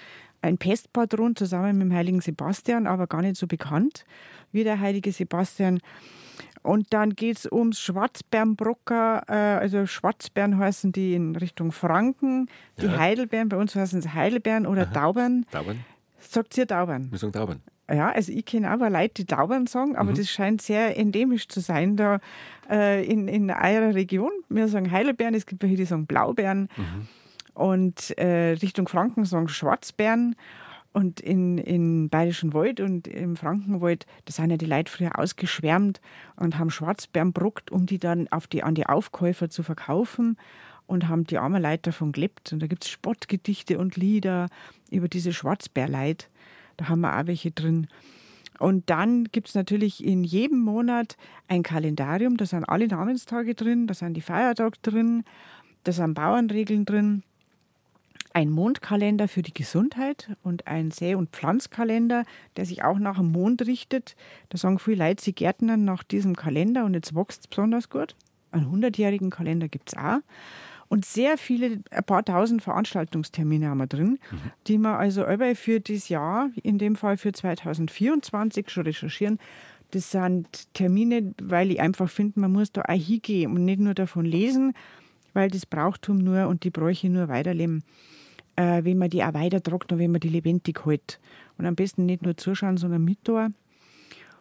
[0.42, 4.06] Ein Pestpatron zusammen mit dem heiligen Sebastian, aber gar nicht so bekannt
[4.52, 5.80] wie der heilige Sebastian.
[6.64, 12.48] Und dann geht es ums Schwarzbernbrocker, äh, also Schwarzbären heißen die in Richtung Franken,
[12.82, 12.98] die ja.
[12.98, 14.94] Heidelbeeren, bei uns heißen sie Heidelbeeren oder Aha.
[14.94, 15.46] Daubern.
[15.52, 15.86] Daubern.
[16.20, 17.10] Sagt ihr Daubern?
[17.12, 17.62] Wir sagen Daubern.
[17.90, 20.16] Ja, also ich kenne aber Leute, die Daubern sagen, aber mhm.
[20.16, 22.20] das scheint sehr endemisch zu sein da
[22.70, 24.32] äh, in, in eurer Region.
[24.50, 27.08] Wir sagen Heidelbeeren, es gibt welche, die sagen Blaubeeren mhm.
[27.58, 30.36] Und äh, Richtung Franken sagen Schwarzbeeren.
[30.94, 36.02] Und in, in Bayerischen Wald und im Frankenwald, da sind ja die Leute früher ausgeschwärmt
[36.38, 40.38] und haben Schwarzbeeren bruckt, um die dann auf die, an die Aufkäufer zu verkaufen
[40.88, 42.52] und haben die armen Leute davon gelebt.
[42.52, 44.48] Und da gibt es Spottgedichte und Lieder
[44.90, 46.30] über diese Schwarzbärleid.
[46.78, 47.88] Da haben wir auch welche drin.
[48.58, 51.16] Und dann gibt es natürlich in jedem Monat
[51.48, 55.24] ein Kalendarium, da sind alle Namenstage drin, da sind die Feiertage drin,
[55.84, 57.24] da sind Bauernregeln drin,
[58.38, 62.24] ein Mondkalender für die Gesundheit und ein Sä- und Pflanzkalender,
[62.56, 64.16] der sich auch nach dem Mond richtet.
[64.50, 68.16] Da sagen viele Leute, sie gärtnern nach diesem Kalender und jetzt wächst es besonders gut.
[68.52, 70.20] Einen 100-jährigen Kalender gibt es auch.
[70.88, 74.38] Und sehr viele, ein paar tausend Veranstaltungstermine haben wir drin, mhm.
[74.68, 79.40] die wir also für dieses Jahr, in dem Fall für 2024 schon recherchieren.
[79.90, 83.96] Das sind Termine, weil ich einfach finde, man muss da auch hingehen und nicht nur
[83.96, 84.74] davon lesen,
[85.34, 87.84] weil das Brauchtum nur und die Bräuche nur weiterleben,
[88.58, 91.20] äh, wenn man die auch weiter tragt und wenn man die lebendig hält.
[91.58, 93.50] Und am besten nicht nur zuschauen, sondern mit da.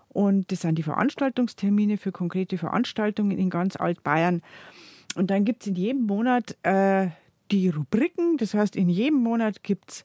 [0.09, 4.43] Und das sind die Veranstaltungstermine für konkrete Veranstaltungen in ganz Altbayern.
[5.15, 7.09] Und dann gibt es in jedem Monat äh,
[7.51, 8.37] die Rubriken.
[8.39, 10.05] Das heißt, in jedem Monat gibt es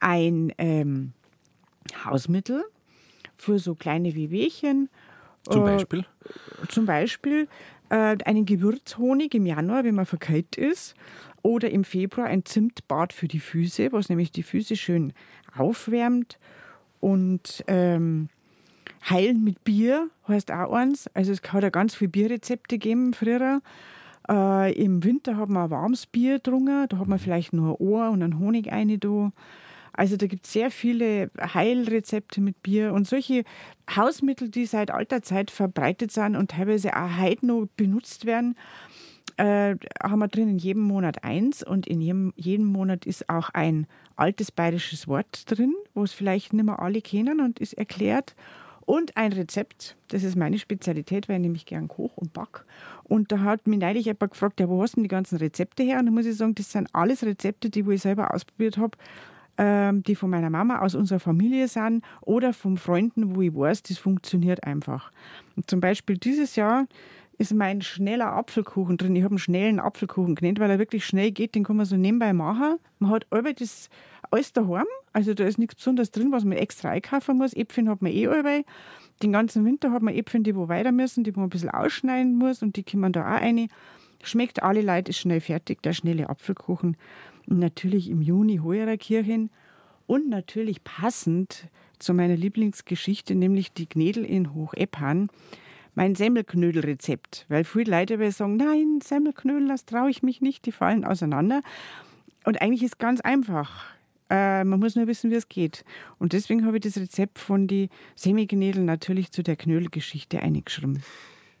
[0.00, 1.12] ein ähm,
[2.04, 2.64] Hausmittel
[3.36, 4.88] für so kleine Wehwehchen.
[5.44, 6.00] Zum äh, Beispiel?
[6.00, 7.48] Äh, zum Beispiel
[7.88, 10.94] äh, einen Gewürzhonig im Januar, wenn man verkalt ist.
[11.42, 15.12] Oder im Februar ein Zimtbad für die Füße, was nämlich die Füße schön
[15.56, 16.38] aufwärmt.
[17.00, 18.28] Und ähm,
[19.08, 21.08] heilen mit Bier heißt auch eins.
[21.14, 23.60] Also es hat ja ganz viele Bierrezepte gegeben früher.
[24.28, 27.86] Äh, Im Winter hat man ein warmes Bier getrunken, da hat man vielleicht nur ein
[27.86, 29.32] Ohr und einen Honig eine da.
[29.94, 33.44] Also da gibt es sehr viele Heilrezepte mit Bier und solche
[33.94, 38.56] Hausmittel, die seit alter Zeit verbreitet sind und teilweise auch heute noch benutzt werden,
[39.42, 43.50] äh, haben wir drin in jedem Monat eins und in jedem, jedem Monat ist auch
[43.50, 48.36] ein altes bayerisches Wort drin, wo es vielleicht nicht mehr alle kennen und ist erklärt
[48.86, 49.96] und ein Rezept.
[50.08, 52.64] Das ist meine Spezialität, weil ich nämlich gern koche und back.
[53.02, 55.82] Und da hat mich neulich jemand gefragt, ja, wo hast du denn die ganzen Rezepte
[55.82, 55.98] her?
[55.98, 58.96] Und da muss ich sagen, das sind alles Rezepte, die ich selber ausprobiert habe,
[59.58, 63.82] ähm, die von meiner Mama aus unserer Familie sind oder von Freunden, wo ich weiß,
[63.82, 65.10] das funktioniert einfach.
[65.56, 66.86] Und zum Beispiel dieses Jahr
[67.42, 69.16] ist mein schneller Apfelkuchen drin.
[69.16, 71.54] Ich habe einen schnellen Apfelkuchen genannt, weil er wirklich schnell geht.
[71.54, 72.76] Den kann man so nebenbei machen.
[72.98, 73.90] Man hat aber das
[74.30, 74.86] alles daheim.
[75.12, 77.52] Also da ist nichts Besonderes drin, was man extra einkaufen muss.
[77.52, 78.64] Äpfel hat man eh alle.
[79.22, 81.70] Den ganzen Winter hat man Äpfel, die wo weiter müssen, die wo man ein bisschen
[81.70, 83.68] ausschneiden muss und die kommen da auch rein.
[84.22, 86.96] Schmeckt alle Leute, ist schnell fertig, der schnelle Apfelkuchen.
[87.48, 88.60] Und natürlich im Juni
[88.98, 89.50] Kirchen.
[90.06, 95.28] Und natürlich passend zu meiner Lieblingsgeschichte, nämlich die Gnädel in Hocheppern
[95.94, 101.04] mein Semmelknödelrezept, weil viele Leute sagen, nein, Semmelknödel, das traue ich mich nicht, die fallen
[101.04, 101.60] auseinander.
[102.44, 103.84] Und eigentlich ist es ganz einfach.
[104.30, 105.84] Äh, man muss nur wissen, wie es geht.
[106.18, 111.02] Und deswegen habe ich das Rezept von die Semmelknödel natürlich zu der Knödelgeschichte eingeschrieben.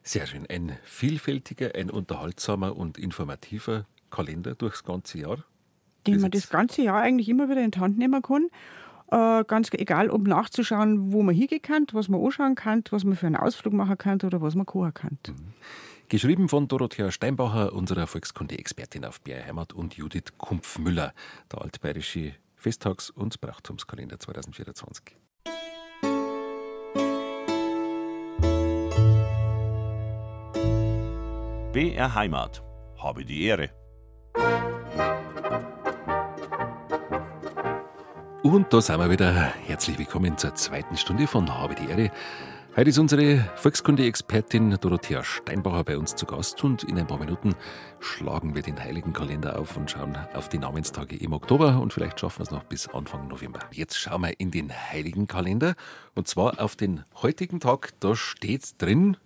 [0.02, 0.46] Sehr schön.
[0.48, 5.44] Ein vielfältiger, ein unterhaltsamer und informativer Kalender durchs ganze Jahr.
[6.06, 8.48] Den man das ganze Jahr eigentlich immer wieder in die Hand nehmen kann.
[9.12, 13.14] Äh, ganz egal, ob nachzuschauen, wo man hingehen kann, was man anschauen kann, was man
[13.14, 15.18] für einen Ausflug machen kann oder was man kochen kann.
[15.28, 15.52] Mhm.
[16.08, 21.12] Geschrieben von Dorothea Steinbacher, unserer Volkskunde-Expertin auf Bärheimat und Judith Kumpfmüller,
[21.52, 25.16] der altbayerische Festtags- und Brauchtumskalender 2024.
[31.72, 32.62] BR Heimat.
[32.98, 33.70] Habe die Ehre.
[38.42, 39.32] Und da sind wir wieder.
[39.66, 42.10] Herzlich willkommen zur zweiten Stunde von Habe die Ehre.
[42.74, 47.54] Heute ist unsere Volkskunde-Expertin Dorothea Steinbacher bei uns zu Gast und in ein paar Minuten
[48.00, 52.18] schlagen wir den Heiligen Kalender auf und schauen auf die Namenstage im Oktober und vielleicht
[52.18, 53.60] schaffen wir es noch bis Anfang November.
[53.70, 55.76] Jetzt schauen wir in den Heiligen Kalender
[56.16, 57.90] und zwar auf den heutigen Tag.
[58.00, 59.16] Da steht drin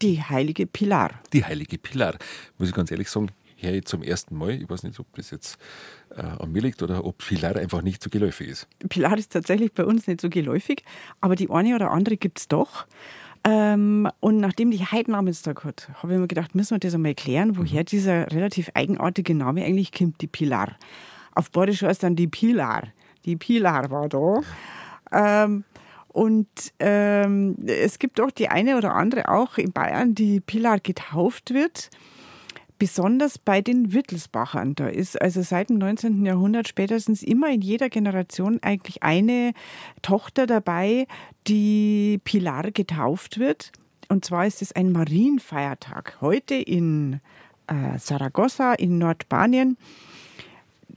[0.00, 1.10] die heilige Pilar.
[1.32, 2.14] Die heilige Pilar.
[2.58, 3.30] Muss ich ganz ehrlich sagen,
[3.62, 4.60] höre ich zum ersten Mal.
[4.62, 5.58] Ich weiß nicht, ob das jetzt
[6.10, 8.68] äh, an mir liegt oder ob Pilar einfach nicht so geläufig ist.
[8.88, 10.84] Pilar ist tatsächlich bei uns nicht so geläufig,
[11.20, 12.86] aber die eine oder andere gibt es doch.
[13.44, 17.10] Ähm, und nachdem die heute Namenstag hat, habe ich mir gedacht, müssen wir das einmal
[17.10, 17.86] erklären, woher mhm.
[17.86, 20.76] dieser relativ eigenartige Name eigentlich kommt, die Pilar.
[21.34, 22.88] Auf Badisch heißt dann die Pilar.
[23.24, 24.40] Die Pilar war da.
[25.12, 25.64] Ähm,
[26.08, 26.48] und
[26.78, 31.90] ähm, es gibt auch die eine oder andere auch in Bayern, die Pilar getauft wird
[32.82, 34.74] besonders bei den Wittelsbachern.
[34.74, 36.26] Da ist also seit dem 19.
[36.26, 39.52] Jahrhundert spätestens immer in jeder Generation eigentlich eine
[40.02, 41.06] Tochter dabei,
[41.46, 43.70] die Pilar getauft wird.
[44.08, 46.18] Und zwar ist es ein Marienfeiertag.
[46.20, 47.20] Heute in
[47.68, 49.76] äh, Saragossa in Nordspanien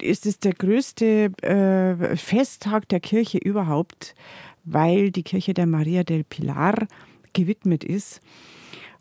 [0.02, 4.16] ist es der größte äh, Festtag der Kirche überhaupt,
[4.64, 6.88] weil die Kirche der Maria del Pilar
[7.34, 8.22] gewidmet ist.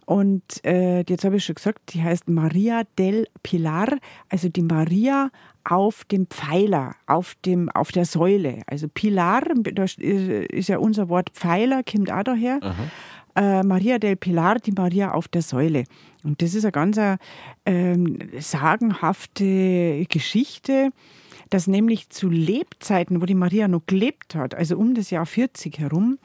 [0.07, 3.89] Und äh, jetzt habe ich schon gesagt, die heißt Maria del Pilar,
[4.29, 5.31] also die Maria
[5.65, 8.61] auf dem Pfeiler, auf, dem, auf der Säule.
[8.67, 9.43] Also Pilar,
[9.75, 12.61] das ist ja unser Wort Pfeiler, kommt auch daher.
[13.37, 15.85] Äh, Maria del Pilar, die Maria auf der Säule.
[16.23, 17.01] Und das ist eine ganz
[17.67, 20.91] ähm, sagenhafte Geschichte,
[21.51, 25.79] dass nämlich zu Lebzeiten, wo die Maria noch gelebt hat, also um das Jahr 40
[25.79, 26.19] herum,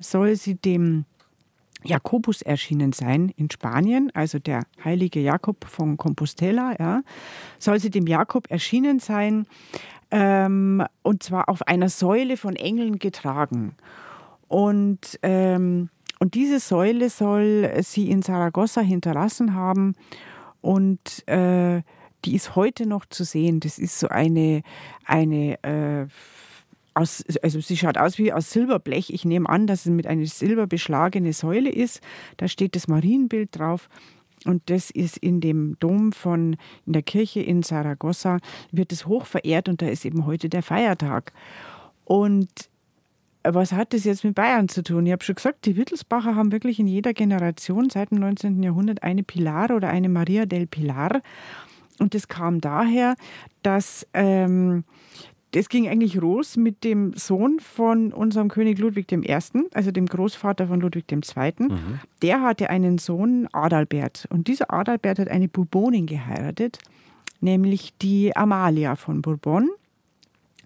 [0.00, 1.04] soll sie dem
[1.86, 7.02] Jakobus erschienen sein in Spanien, also der heilige Jakob von Compostela, ja,
[7.58, 9.46] soll sie dem Jakob erschienen sein,
[10.10, 13.74] ähm, und zwar auf einer Säule von Engeln getragen.
[14.48, 19.94] Und, ähm, und diese Säule soll sie in Saragossa hinterlassen haben
[20.60, 21.82] und äh,
[22.24, 23.60] die ist heute noch zu sehen.
[23.60, 24.62] Das ist so eine,
[25.04, 26.06] eine äh,
[26.96, 29.10] aus, also sie schaut aus wie aus Silberblech.
[29.10, 32.00] Ich nehme an, dass es mit einer silberbeschlagene Säule ist.
[32.38, 33.88] Da steht das Marienbild drauf.
[34.44, 38.38] Und das ist in dem Dom von, in der Kirche in Saragossa,
[38.70, 41.32] wird es hoch verehrt und da ist eben heute der Feiertag.
[42.04, 42.48] Und
[43.42, 45.06] was hat das jetzt mit Bayern zu tun?
[45.06, 48.62] Ich habe schon gesagt, die Wittelsbacher haben wirklich in jeder Generation seit dem 19.
[48.62, 51.22] Jahrhundert eine Pilar oder eine Maria del Pilar.
[51.98, 53.16] Und das kam daher,
[53.62, 54.84] dass ähm,
[55.56, 59.38] das ging eigentlich los mit dem Sohn von unserem König Ludwig I.,
[59.72, 61.54] also dem Großvater von Ludwig II.
[61.58, 62.00] Mhm.
[62.20, 64.26] Der hatte einen Sohn, Adalbert.
[64.28, 66.78] Und dieser Adalbert hat eine Bourbonin geheiratet,
[67.40, 69.70] nämlich die Amalia von Bourbon.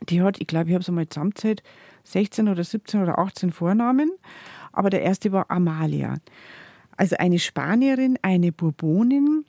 [0.09, 1.63] Die hat, ich glaube, ich habe es einmal zusammenzählt,
[2.03, 4.11] 16 oder 17 oder 18 Vornamen.
[4.73, 6.17] Aber der erste war Amalia.
[6.97, 9.45] Also eine Spanierin, eine Bourbonin.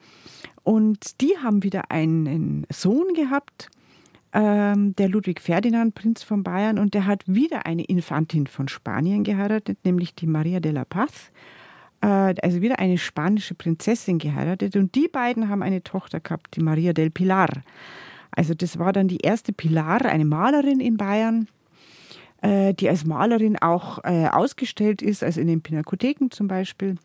[0.62, 3.72] Und die haben wieder einen Sohn gehabt
[4.34, 9.24] ähm, der Ludwig Ferdinand, Prinz von Bayern, und der hat wieder eine Infantin von Spanien
[9.24, 11.32] geheiratet, nämlich die Maria de la Paz.
[12.02, 14.76] Äh, also wieder eine spanische Prinzessin geheiratet.
[14.76, 17.50] Und die beiden haben eine Tochter gehabt, die Maria del Pilar.
[18.32, 21.48] Also das war dann die erste Pilar, eine Malerin in Bayern,
[22.42, 26.96] äh, die als Malerin auch äh, ausgestellt ist, also in den Pinakotheken zum Beispiel.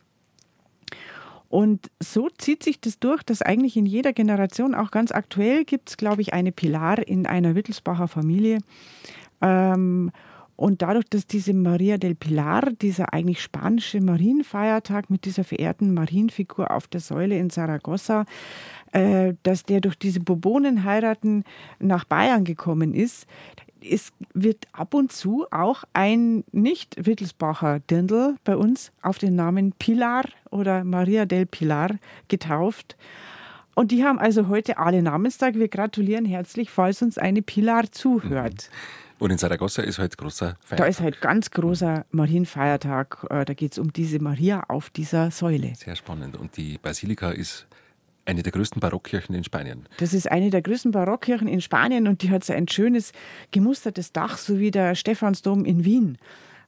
[1.48, 5.90] Und so zieht sich das durch, dass eigentlich in jeder Generation, auch ganz aktuell, gibt
[5.90, 8.58] es, glaube ich, eine Pilar in einer Wittelsbacher Familie.
[9.40, 10.10] Ähm,
[10.56, 16.70] und dadurch, dass diese Maria del Pilar, dieser eigentlich spanische Marienfeiertag mit dieser verehrten Marienfigur
[16.70, 18.24] auf der Säule in Saragossa,
[18.92, 21.44] äh, dass der durch diese Bourbonenheiraten
[21.78, 23.26] nach Bayern gekommen ist,
[23.90, 30.24] es wird ab und zu auch ein Nicht-Wittelsbacher Dirndl bei uns auf den Namen Pilar
[30.50, 31.90] oder Maria del Pilar
[32.28, 32.96] getauft.
[33.74, 35.54] Und die haben also heute alle Namenstag.
[35.54, 38.70] Wir gratulieren herzlich, falls uns eine Pilar zuhört.
[38.70, 39.06] Mhm.
[39.18, 40.78] Und in Saragossa ist heute großer Feiertag.
[40.78, 43.26] Da ist heute ganz großer Marienfeiertag.
[43.30, 45.74] Äh, da geht es um diese Maria auf dieser Säule.
[45.74, 46.36] Sehr spannend.
[46.36, 47.66] Und die Basilika ist
[48.26, 49.88] eine der größten Barockkirchen in Spanien.
[49.98, 53.12] Das ist eine der größten Barockkirchen in Spanien und die hat so ein schönes
[53.52, 56.18] gemustertes Dach, so wie der Stephansdom in Wien.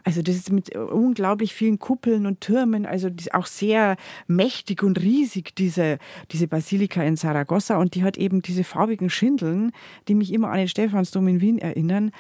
[0.05, 3.97] Also das ist mit unglaublich vielen Kuppeln und Türmen, also auch sehr
[4.27, 5.99] mächtig und riesig, diese,
[6.31, 7.77] diese Basilika in Saragossa.
[7.77, 9.73] Und die hat eben diese farbigen Schindeln,
[10.07, 12.13] die mich immer an den Stephansdom in Wien erinnern.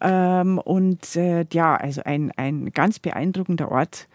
[0.00, 4.08] Ähm, und äh, ja, also ein, ein ganz beeindruckender Ort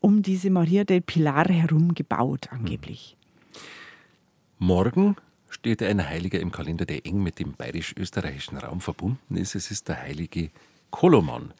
[0.00, 3.15] um diese Maria del Pilar herum gebaut, angeblich.
[4.58, 5.16] Morgen
[5.50, 9.54] steht ein Heiliger im Kalender, der eng mit dem bayerisch-österreichischen Raum verbunden ist.
[9.54, 10.50] Es ist der heilige
[10.90, 11.52] Koloman.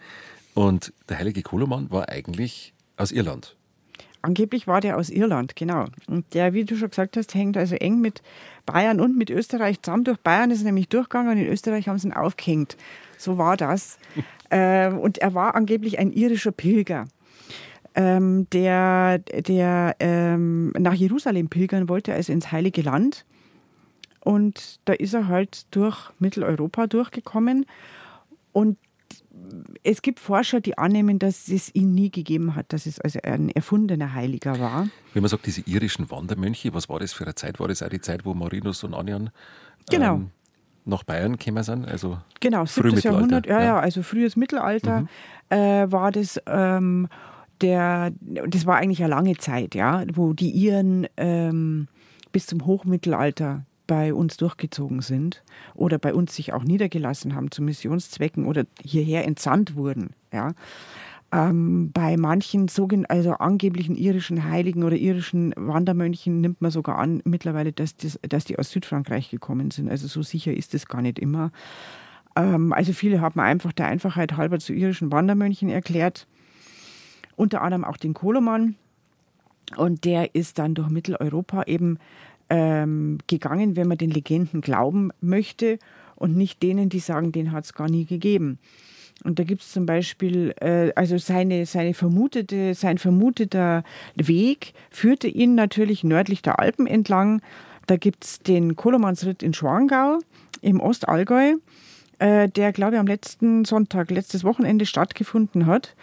[0.54, 3.54] Und der heilige Koloman war eigentlich aus Irland.
[4.22, 5.86] Angeblich war der aus Irland, genau.
[6.08, 8.22] Und der, wie du schon gesagt hast, hängt also eng mit
[8.64, 10.04] Bayern und mit Österreich zusammen.
[10.04, 12.76] Durch Bayern ist er nämlich durchgegangen und in Österreich haben sie ihn aufgehängt.
[13.18, 13.98] So war das.
[14.50, 17.06] ähm, und er war angeblich ein irischer Pilger.
[17.98, 23.24] Ähm, der der ähm, nach Jerusalem pilgern wollte, also ins Heilige Land.
[24.20, 27.64] Und da ist er halt durch Mitteleuropa durchgekommen.
[28.52, 28.76] Und
[29.82, 33.50] es gibt Forscher, die annehmen, dass es ihn nie gegeben hat, dass es also ein
[33.50, 34.88] erfundener Heiliger war.
[35.14, 37.60] Wenn man sagt, diese irischen Wandermönche, was war das für eine Zeit?
[37.60, 39.30] War das auch die Zeit, wo Marinus und Anjan
[39.88, 40.14] genau.
[40.14, 40.30] ähm,
[40.84, 41.86] nach Bayern gekommen sind?
[41.86, 42.98] Also genau, 7.
[42.98, 45.08] Jahrhundert, ja, ja, also frühes Mittelalter mhm.
[45.50, 46.40] äh, war das.
[46.46, 47.08] Ähm,
[47.60, 51.88] der, das war eigentlich eine lange Zeit, ja, wo die Iren ähm,
[52.32, 55.42] bis zum Hochmittelalter bei uns durchgezogen sind
[55.74, 60.10] oder bei uns sich auch niedergelassen haben zu Missionszwecken oder hierher entsandt wurden.
[60.32, 60.52] Ja.
[61.32, 67.20] Ähm, bei manchen sogenannten, also angeblichen irischen Heiligen oder irischen Wandermönchen nimmt man sogar an
[67.24, 69.90] mittlerweile, dass, das, dass die aus Südfrankreich gekommen sind.
[69.90, 71.50] Also so sicher ist es gar nicht immer.
[72.36, 76.28] Ähm, also viele haben einfach der Einfachheit halber zu irischen Wandermönchen erklärt.
[77.36, 78.76] Unter anderem auch den Koloman.
[79.76, 81.98] Und der ist dann durch Mitteleuropa eben
[82.48, 85.78] ähm, gegangen, wenn man den Legenden glauben möchte
[86.14, 88.58] und nicht denen, die sagen, den hat es gar nie gegeben.
[89.24, 93.82] Und da gibt es zum Beispiel, äh, also seine, seine vermutete, sein vermuteter
[94.14, 97.40] Weg führte ihn natürlich nördlich der Alpen entlang.
[97.86, 100.18] Da gibt es den Kolomansritt in Schwangau
[100.60, 101.54] im Ostallgäu,
[102.18, 105.94] äh, der, glaube ich, am letzten Sonntag, letztes Wochenende stattgefunden hat.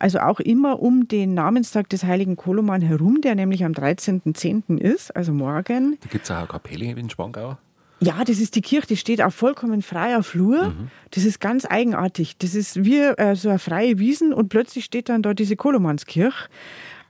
[0.00, 4.78] Also auch immer um den Namenstag des heiligen Koloman herum, der nämlich am 13.10.
[4.78, 5.98] ist, also morgen.
[6.00, 7.58] Da gibt es auch eine Kapelle in Spangau.
[8.00, 10.68] Ja, das ist die Kirche, die steht auf vollkommen freier Flur.
[10.68, 10.88] Mhm.
[11.10, 12.38] Das ist ganz eigenartig.
[12.38, 16.48] Das ist wie äh, so eine freie Wiesen und plötzlich steht dann da diese Kolomanskirche.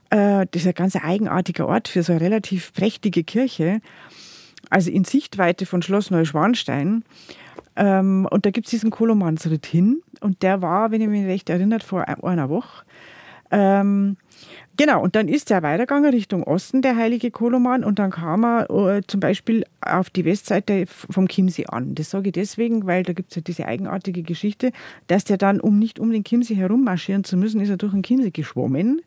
[0.09, 3.79] Äh, das ist ein ganz eigenartiger Ort für so eine relativ prächtige Kirche.
[4.69, 7.05] Also in Sichtweite von Schloss Neuschwanstein.
[7.75, 10.01] Ähm, und da gibt es diesen Kolomansritt hin.
[10.19, 12.83] Und der war, wenn ich mich recht erinnert, vor einer Woche.
[13.51, 14.15] Ähm,
[14.77, 18.69] genau, und dann ist er weitergegangen Richtung Osten, der heilige Koloman, und dann kam er
[18.69, 21.93] äh, zum Beispiel auf die Westseite vom Chiemsee an.
[21.93, 24.71] Das sage ich deswegen, weil da gibt es ja diese eigenartige Geschichte,
[25.07, 27.91] dass der dann, um nicht um den Chiemsee herum marschieren zu müssen, ist er durch
[27.91, 29.01] den Chiemsee geschwommen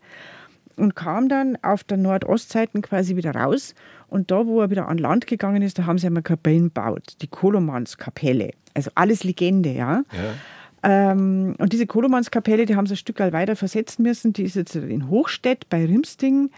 [0.77, 3.75] und kam dann auf der Nordostseite quasi wieder raus.
[4.09, 7.17] Und da, wo er wieder an Land gegangen ist, da haben sie einmal Kapellen gebaut,
[7.23, 8.53] die Kolomanskapelle.
[8.75, 10.03] Also alles Legende, ja.
[10.13, 11.13] ja.
[11.13, 14.33] Ähm, und diese Kolomanskapelle, die haben sie ein Stück weiter versetzen müssen.
[14.33, 16.51] Die ist jetzt in Hochstedt bei Rimsting.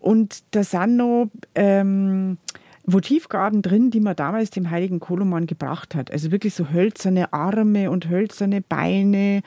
[0.00, 2.38] Und da sind noch ähm,
[2.90, 6.10] Votivgaben drin, die man damals dem heiligen Koloman gebracht hat.
[6.10, 9.42] Also wirklich so hölzerne Arme und hölzerne Beine.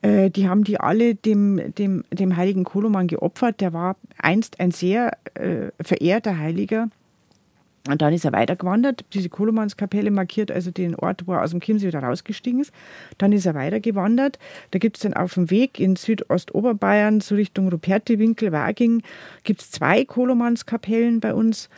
[0.00, 3.60] Äh, die haben die alle dem, dem, dem heiligen Koloman geopfert.
[3.60, 6.88] Der war einst ein sehr äh, verehrter Heiliger.
[7.88, 9.04] Und dann ist er weitergewandert.
[9.12, 12.72] Diese Kolomanskapelle markiert also den Ort, wo er aus dem Chiemsee wieder rausgestiegen ist.
[13.18, 14.38] Dann ist er weitergewandert.
[14.70, 19.02] Da gibt es dann auf dem Weg in Südostoberbayern, so Richtung Rupertiwinkel, Waging,
[19.44, 21.68] gibt es zwei Kolomanskapellen bei uns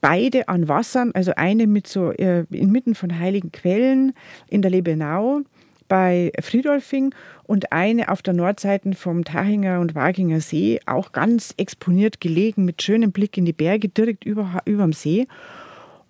[0.00, 4.12] beide an Wassern, also eine mit so äh, inmitten von heiligen Quellen
[4.48, 5.42] in der Lebenau
[5.88, 12.20] bei Friedolfing und eine auf der Nordseite vom Tachinger und Waginger See, auch ganz exponiert
[12.20, 15.26] gelegen mit schönem Blick in die Berge direkt über, überm See.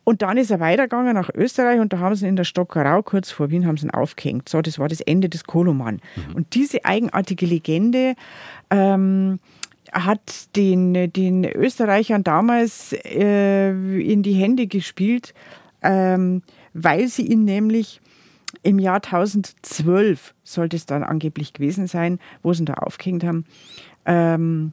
[0.09, 3.03] Und dann ist er weitergegangen nach Österreich und da haben sie ihn in der Stockerau,
[3.03, 4.49] kurz vor Wien, haben sie ihn aufgehängt.
[4.49, 6.01] So, das war das Ende des Koloman.
[6.15, 6.35] Mhm.
[6.37, 8.15] Und diese eigenartige Legende
[8.71, 9.41] ähm,
[9.93, 15.35] hat den, den Österreichern damals äh, in die Hände gespielt,
[15.83, 18.01] ähm, weil sie ihn nämlich
[18.63, 23.45] im Jahr 1012 sollte es dann angeblich gewesen sein, wo sie ihn da aufgehängt haben,
[24.05, 24.73] ähm,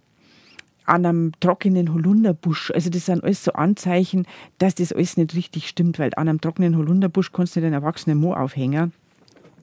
[0.86, 2.72] an einem trockenen Holunderbusch.
[2.72, 4.26] Also das sind alles so Anzeichen,
[4.58, 7.76] dass das alles nicht richtig stimmt, weil an einem trockenen Holunderbusch kannst du nicht einen
[7.76, 8.94] erwachsenen Mo aufhängen.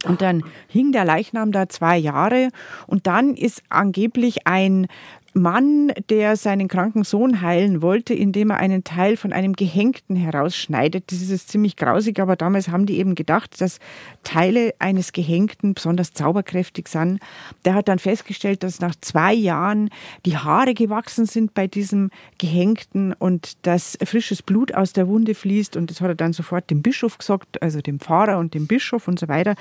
[0.06, 2.48] Und dann hing der Leichnam da zwei Jahre
[2.86, 4.86] und dann ist angeblich ein
[5.32, 11.12] Mann, der seinen kranken Sohn heilen wollte, indem er einen Teil von einem Gehängten herausschneidet.
[11.12, 13.78] Das ist ziemlich grausig, aber damals haben die eben gedacht, dass
[14.24, 17.20] Teile eines Gehängten besonders zauberkräftig sind.
[17.64, 19.90] Der hat dann festgestellt, dass nach zwei Jahren
[20.26, 25.76] die Haare gewachsen sind bei diesem Gehängten und dass frisches Blut aus der Wunde fließt.
[25.76, 29.06] Und das hat er dann sofort dem Bischof gesagt, also dem Pfarrer und dem Bischof
[29.06, 29.54] und so weiter.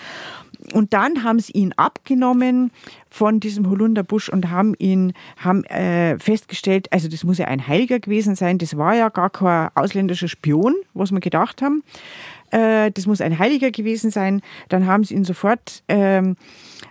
[0.73, 2.71] Und dann haben sie ihn abgenommen
[3.09, 7.99] von diesem Holunderbusch und haben ihn haben äh, festgestellt, also das muss ja ein Heiliger
[7.99, 11.83] gewesen sein, das war ja gar kein ausländischer Spion, was wir gedacht haben.
[12.51, 14.41] Äh, das muss ein Heiliger gewesen sein.
[14.69, 16.35] Dann haben sie ihn sofort ähm,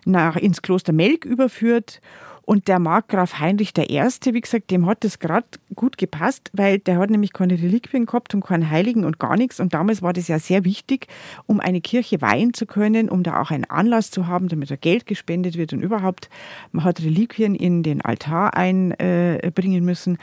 [0.05, 2.01] nach, ins Kloster Melk überführt
[2.49, 4.01] und der Markgraf Heinrich I.,
[4.33, 8.33] wie gesagt, dem hat das gerade gut gepasst, weil der hat nämlich keine Reliquien gehabt
[8.33, 9.61] und keinen Heiligen und gar nichts.
[9.61, 11.09] Und damals war das ja sehr wichtig,
[11.45, 14.77] um eine Kirche weihen zu können, um da auch einen Anlass zu haben, damit da
[14.77, 16.31] Geld gespendet wird und überhaupt.
[16.73, 20.17] Man hat Reliquien in den Altar einbringen müssen.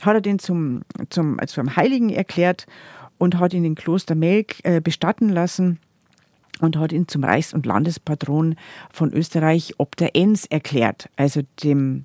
[0.00, 2.66] Hat er den zum, zum, zum Heiligen erklärt
[3.18, 5.78] und hat ihn in Kloster Melk äh, bestatten lassen
[6.60, 8.56] und hat ihn zum Reichs- und Landespatron
[8.90, 12.04] von Österreich ob der Enns erklärt, also dem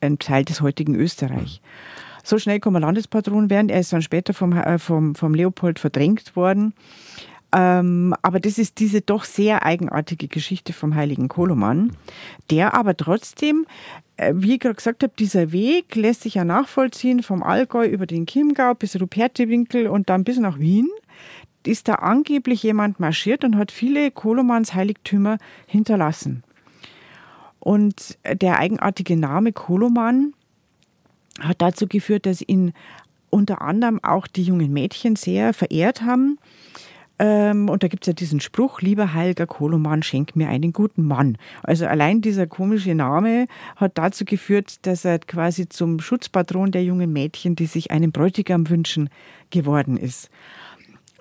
[0.00, 1.60] ein Teil des heutigen Österreich.
[2.22, 3.68] So schnell kann man Landespatron werden.
[3.68, 6.74] Er ist dann später vom, äh, vom, vom Leopold verdrängt worden.
[7.54, 11.96] Ähm, aber das ist diese doch sehr eigenartige Geschichte vom heiligen Koloman,
[12.50, 13.64] der aber trotzdem,
[14.18, 18.04] äh, wie ich gerade gesagt habe, dieser Weg lässt sich ja nachvollziehen vom Allgäu über
[18.04, 20.88] den Chiemgau bis Rupertewinkel und dann bis nach Wien
[21.66, 26.42] ist da angeblich jemand marschiert und hat viele Kolomans Heiligtümer hinterlassen.
[27.60, 30.32] Und der eigenartige Name Koloman
[31.40, 32.72] hat dazu geführt, dass ihn
[33.30, 36.38] unter anderem auch die jungen Mädchen sehr verehrt haben.
[37.18, 41.02] Ähm, und da gibt es ja diesen Spruch, lieber heiliger Koloman, schenk mir einen guten
[41.02, 41.36] Mann.
[41.62, 43.46] Also allein dieser komische Name
[43.76, 48.68] hat dazu geführt, dass er quasi zum Schutzpatron der jungen Mädchen, die sich einen Bräutigam
[48.68, 49.10] wünschen,
[49.50, 50.30] geworden ist.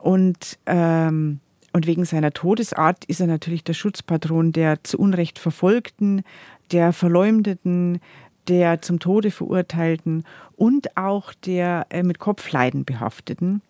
[0.07, 1.41] Und, ähm,
[1.73, 6.23] und wegen seiner Todesart ist er natürlich der Schutzpatron der zu Unrecht Verfolgten,
[6.71, 7.99] der Verleumdeten,
[8.47, 10.23] der zum Tode Verurteilten
[10.55, 13.61] und auch der äh, mit Kopfleiden Behafteten.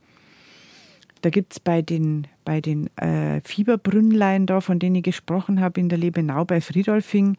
[1.24, 5.80] Da gibt es bei den, bei den äh, Fieberbrünnlein da, von denen ich gesprochen habe,
[5.80, 7.36] in der Lebenau bei Friedolfing,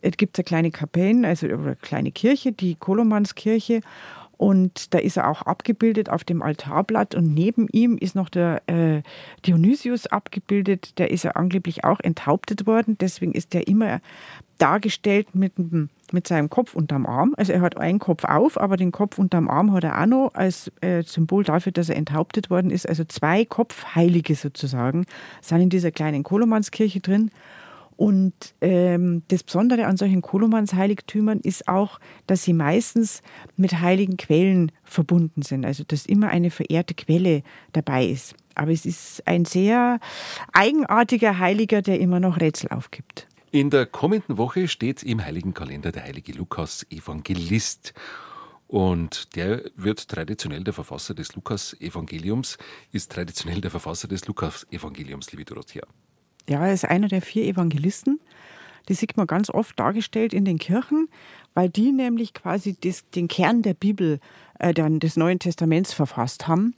[0.00, 3.82] es äh, gibt eine kleine Kapelle, also eine kleine Kirche, die Kolomanskirche.
[4.42, 7.14] Und da ist er auch abgebildet auf dem Altarblatt.
[7.14, 9.02] Und neben ihm ist noch der äh,
[9.46, 10.98] Dionysius abgebildet.
[10.98, 12.98] Der ist ja angeblich auch enthauptet worden.
[12.98, 14.00] Deswegen ist er immer
[14.58, 15.52] dargestellt mit,
[16.12, 17.34] mit seinem Kopf unterm Arm.
[17.36, 20.34] Also er hat einen Kopf auf, aber den Kopf unterm Arm hat er auch noch
[20.34, 22.88] als äh, Symbol dafür, dass er enthauptet worden ist.
[22.88, 25.06] Also zwei Kopfheilige sozusagen
[25.40, 27.30] sind in dieser kleinen Kolomanskirche drin.
[27.96, 33.22] Und ähm, das Besondere an solchen Kolomansheiligtümern ist auch, dass sie meistens
[33.56, 35.64] mit heiligen Quellen verbunden sind.
[35.64, 38.34] Also dass immer eine verehrte Quelle dabei ist.
[38.54, 39.98] Aber es ist ein sehr
[40.52, 43.28] eigenartiger Heiliger, der immer noch Rätsel aufgibt.
[43.50, 47.92] In der kommenden Woche steht im Heiligen Kalender der heilige Lukas Evangelist.
[48.66, 52.56] Und der wird traditionell der Verfasser des Lukas-Evangeliums,
[52.90, 55.82] ist traditionell der Verfasser des Lukas-Evangeliums, liebe Dorothea.
[56.48, 58.20] Ja, er ist einer der vier Evangelisten.
[58.88, 61.08] Die sieht man ganz oft dargestellt in den Kirchen,
[61.54, 64.18] weil die nämlich quasi das, den Kern der Bibel,
[64.58, 66.74] äh, des Neuen Testaments verfasst haben.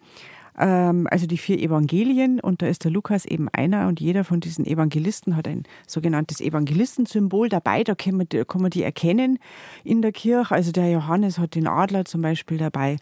[0.58, 4.40] Ähm, also die vier Evangelien und da ist der Lukas eben einer und jeder von
[4.40, 7.84] diesen Evangelisten hat ein sogenanntes Evangelistensymbol dabei.
[7.84, 9.38] Da kann man, kann man die erkennen
[9.82, 10.54] in der Kirche.
[10.54, 12.98] Also der Johannes hat den Adler zum Beispiel dabei.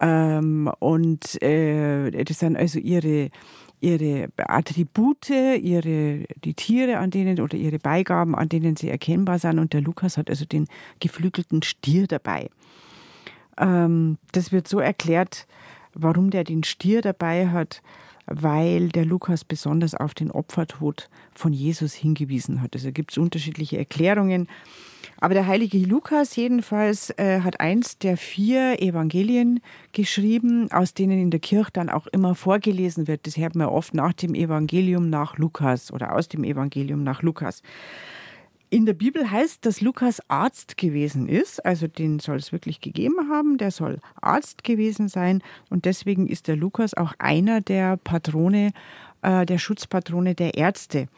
[0.00, 3.28] Ähm, und äh, das sind also ihre,
[3.80, 9.58] ihre Attribute, ihre, die Tiere, an denen oder ihre Beigaben, an denen sie erkennbar sind.
[9.58, 10.66] Und der Lukas hat also den
[11.00, 12.50] geflügelten Stier dabei.
[13.58, 15.46] Ähm, das wird so erklärt,
[15.94, 17.82] warum der den Stier dabei hat,
[18.26, 22.74] weil der Lukas besonders auf den Opfertod von Jesus hingewiesen hat.
[22.74, 24.46] Also gibt es unterschiedliche Erklärungen.
[25.20, 29.60] Aber der heilige Lukas jedenfalls äh, hat eins der vier Evangelien
[29.92, 33.26] geschrieben, aus denen in der Kirche dann auch immer vorgelesen wird.
[33.26, 37.62] Das hört man oft nach dem Evangelium nach Lukas oder aus dem Evangelium nach Lukas.
[38.72, 43.28] In der Bibel heißt, dass Lukas Arzt gewesen ist, also den soll es wirklich gegeben
[43.28, 48.70] haben, der soll Arzt gewesen sein und deswegen ist der Lukas auch einer der Patrone,
[49.22, 51.08] äh, der Schutzpatrone der Ärzte.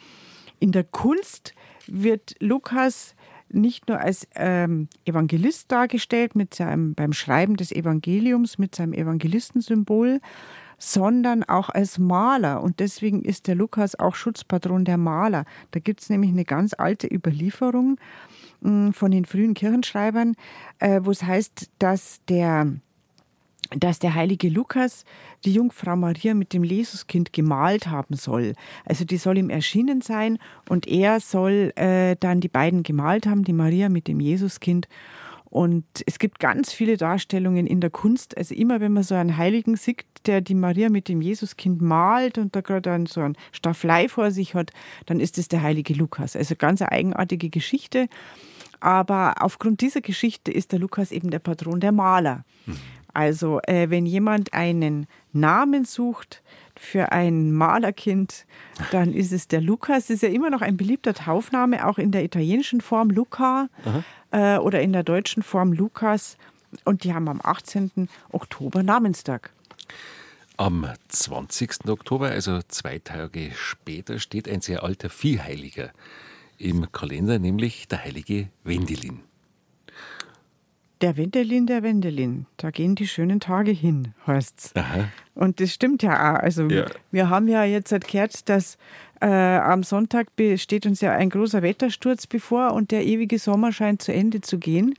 [0.61, 1.55] In der Kunst
[1.87, 3.15] wird Lukas
[3.55, 10.21] nicht nur als ähm, Evangelist dargestellt mit seinem, beim Schreiben des Evangeliums mit seinem Evangelistensymbol,
[10.79, 12.63] sondern auch als Maler.
[12.63, 15.45] Und deswegen ist der Lukas auch Schutzpatron der Maler.
[15.71, 17.99] Da gibt es nämlich eine ganz alte Überlieferung
[18.63, 20.35] hm, von den frühen Kirchenschreibern,
[20.81, 22.73] äh, wo es heißt, dass der
[23.77, 25.05] dass der heilige Lukas
[25.45, 28.55] die Jungfrau Maria mit dem Jesuskind gemalt haben soll.
[28.85, 33.45] Also die soll ihm erschienen sein und er soll äh, dann die beiden gemalt haben,
[33.45, 34.89] die Maria mit dem Jesuskind.
[35.45, 38.39] Und es gibt ganz viele Darstellungen in der Kunst.
[38.39, 42.39] Also immer, wenn man so einen Heiligen sieht, der die Maria mit dem Jesuskind malt
[42.39, 44.71] und da gerade so ein Stafflei vor sich hat,
[45.05, 46.37] dann ist es der heilige Lukas.
[46.37, 48.09] Also ganz eine eigenartige Geschichte.
[48.81, 52.45] Aber aufgrund dieser Geschichte ist der Lukas eben der Patron der Maler.
[53.15, 56.43] Also äh, wenn jemand einen Namen sucht
[56.77, 58.47] für ein Malerkind,
[58.91, 60.07] dann ist es der Lukas.
[60.07, 63.69] Das ist ja immer noch ein beliebter Taufname, auch in der italienischen Form Luca
[64.31, 66.37] äh, oder in der deutschen Form Lukas.
[66.85, 68.09] Und die haben am 18.
[68.31, 69.51] Oktober Namenstag.
[70.57, 71.89] Am 20.
[71.89, 75.91] Oktober, also zwei Tage später, steht ein sehr alter Viehheiliger
[76.59, 79.21] im Kalender, nämlich der heilige Wendelin.
[81.03, 84.71] Der Wendelin, der Wendelin, da gehen die schönen Tage hin, heißt's.
[84.77, 85.09] Aha.
[85.35, 86.39] Und das stimmt ja auch.
[86.39, 86.87] Also ja.
[87.11, 88.79] wir haben ja jetzt gehört, dass
[89.21, 94.01] äh, am Sonntag steht uns ja ein großer Wettersturz bevor und der ewige Sommer scheint
[94.01, 94.95] zu Ende zu gehen.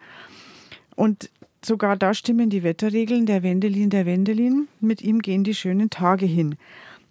[0.96, 1.30] Und
[1.64, 6.26] sogar da stimmen die Wetterregeln, der Wendelin, der Wendelin, mit ihm gehen die schönen Tage
[6.26, 6.56] hin.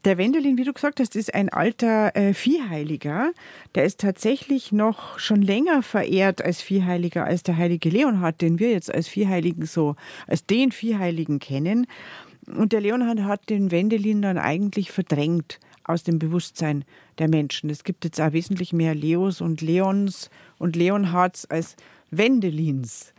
[0.05, 3.32] Der Wendelin, wie du gesagt hast, ist ein alter äh, Viehheiliger.
[3.76, 8.72] Der ist tatsächlich noch schon länger verehrt als Viehheiliger als der heilige Leonhard, den wir
[8.72, 9.94] jetzt als Viehheiligen so,
[10.26, 11.86] als den Viehheiligen kennen.
[12.46, 16.84] Und der Leonhard hat den Wendelin dann eigentlich verdrängt aus dem Bewusstsein
[17.18, 17.70] der Menschen.
[17.70, 21.76] Es gibt jetzt auch wesentlich mehr Leos und Leons und Leonhards als
[22.11, 23.14] Wendelins.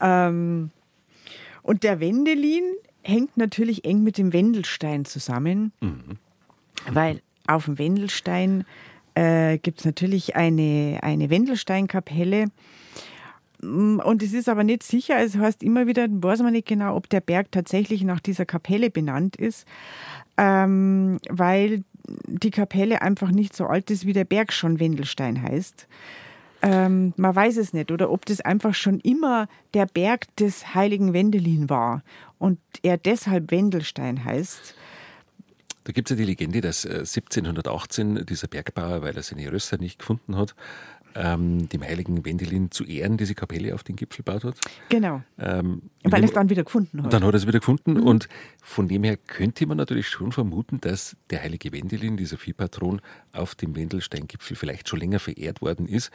[0.00, 0.70] Ähm,
[1.62, 2.64] und der Wendelin
[3.04, 6.18] hängt natürlich eng mit dem Wendelstein zusammen, mhm.
[6.90, 8.64] weil auf dem Wendelstein
[9.14, 12.46] äh, gibt es natürlich eine, eine Wendelsteinkapelle.
[13.60, 16.96] Mm, und es ist aber nicht sicher, es heißt immer wieder, weiß man nicht genau,
[16.96, 19.66] ob der Berg tatsächlich nach dieser Kapelle benannt ist,
[20.36, 21.84] ähm, weil
[22.26, 25.86] die Kapelle einfach nicht so alt ist, wie der Berg schon Wendelstein heißt.
[26.62, 27.90] Ähm, man weiß es nicht.
[27.90, 32.02] Oder ob das einfach schon immer der Berg des heiligen Wendelin war
[32.44, 34.74] und er deshalb Wendelstein heißt.
[35.84, 39.78] Da gibt es ja die Legende, dass 1718 äh, dieser Bergbauer, weil er seine Rösser
[39.78, 40.54] nicht gefunden hat,
[41.14, 44.56] ähm, dem heiligen Wendelin zu Ehren diese Kapelle auf den Gipfel gebaut hat.
[44.90, 45.22] Genau.
[45.38, 47.12] Ähm, Weil er es dann wieder gefunden hat.
[47.12, 48.02] Dann hat er es wieder gefunden mhm.
[48.02, 48.28] und
[48.62, 53.00] von dem her könnte man natürlich schon vermuten, dass der heilige Wendelin, dieser Viehpatron,
[53.32, 56.10] auf dem Wendelsteingipfel vielleicht schon länger verehrt worden ist.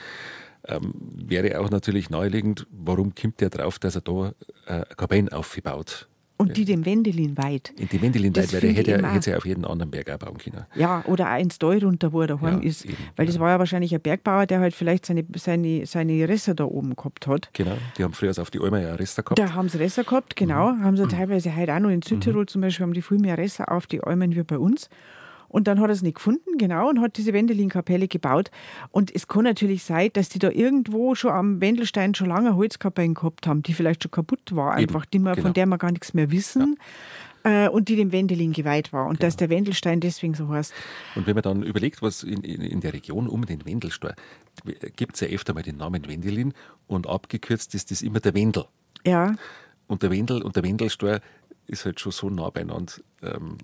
[0.68, 4.34] Ähm, wäre auch natürlich naheliegend, warum kommt der drauf, dass er da
[4.66, 6.09] äh, Kapellen aufgebaut
[6.40, 7.74] und die dem Wendelin weit.
[7.78, 10.66] Die Wendelin weit, weil der hätte, hätte ja auf jeden anderen Berg auch bauen können.
[10.74, 12.86] Ja, oder auch ins Tal runter, wo er daheim ja, ist.
[12.86, 16.56] Eben, weil das war ja wahrscheinlich ein Bergbauer, der halt vielleicht seine, seine, seine Risse
[16.56, 17.50] da oben gehabt hat.
[17.52, 19.38] Genau, die haben früher auf die Almer ja Risse gehabt.
[19.38, 20.72] Da haben sie Risse gehabt, genau.
[20.72, 20.84] Mhm.
[20.84, 22.48] Haben sie teilweise heute auch noch in Südtirol mhm.
[22.48, 24.90] zum Beispiel, haben die viel mehr Risse auf die Almen wie bei uns.
[25.50, 28.52] Und dann hat er es nicht gefunden, genau, und hat diese Wendelin-Kapelle gebaut.
[28.92, 33.16] Und es kann natürlich sein, dass die da irgendwo schon am Wendelstein schon lange Holzkapellen
[33.16, 35.48] gehabt haben, die vielleicht schon kaputt war, einfach, die man, genau.
[35.48, 36.78] von der wir gar nichts mehr wissen.
[36.78, 36.86] Ja.
[37.66, 39.06] Äh, und die dem Wendelin geweiht war.
[39.06, 39.28] Und genau.
[39.28, 40.74] dass der Wendelstein deswegen so heißt.
[41.16, 44.14] Und wenn man dann überlegt, was in, in, in der Region um den Wendelstein
[44.96, 46.54] gibt es ja öfter mal den Namen Wendelin
[46.88, 48.66] und abgekürzt ist das immer der Wendel.
[49.06, 49.36] Ja.
[49.88, 51.22] Und der Wendel und der Wendelsteuer
[51.70, 52.94] ist halt schon so nah beieinander.
[53.22, 53.58] Ähm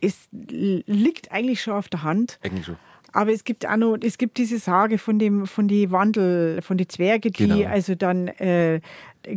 [0.00, 2.38] es liegt eigentlich schon auf der Hand.
[2.42, 2.76] Eigentlich schon.
[3.12, 6.76] Aber es gibt auch noch, es gibt diese Sage von dem, von die Wandel, von
[6.76, 7.66] die Zwerge, die genau.
[7.66, 8.80] also dann äh,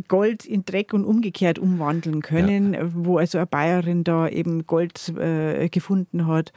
[0.06, 2.80] Gold in Dreck und umgekehrt umwandeln können, ja.
[2.92, 6.52] wo also eine Bayerin da eben Gold äh, gefunden hat.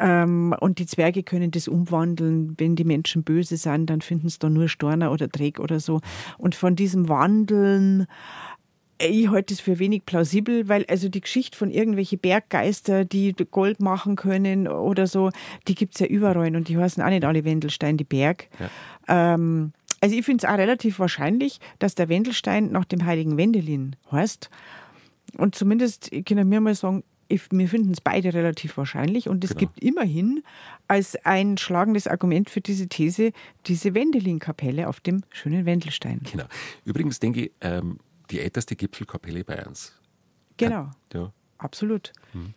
[0.00, 2.54] Ähm, und die Zwerge können das umwandeln.
[2.58, 6.00] Wenn die Menschen böse sind, dann finden sie da nur Storner oder Dreck oder so.
[6.38, 8.06] Und von diesem Wandeln
[9.00, 13.80] ich halte es für wenig plausibel, weil also die Geschichte von irgendwelchen Berggeister, die Gold
[13.80, 15.30] machen können oder so,
[15.68, 18.48] die gibt es ja überall und die heißen auch nicht alle Wendelstein, die Berg.
[18.58, 19.34] Ja.
[19.34, 23.96] Ähm, also ich finde es auch relativ wahrscheinlich, dass der Wendelstein nach dem heiligen Wendelin
[24.10, 24.50] heißt.
[25.36, 29.28] Und zumindest können wir mal sagen, ich, wir finden es beide relativ wahrscheinlich.
[29.28, 29.60] Und es genau.
[29.60, 30.42] gibt immerhin
[30.86, 33.32] als ein schlagendes Argument für diese These
[33.66, 36.22] diese Wendelin-Kapelle auf dem schönen Wendelstein.
[36.30, 36.44] Genau.
[36.84, 37.98] Übrigens denke ich, ähm,
[38.30, 39.92] die älteste Gipfelkapelle Bayerns.
[40.56, 40.90] Genau.
[41.12, 41.32] Ja.
[41.58, 42.12] Absolut.
[42.32, 42.54] Mhm.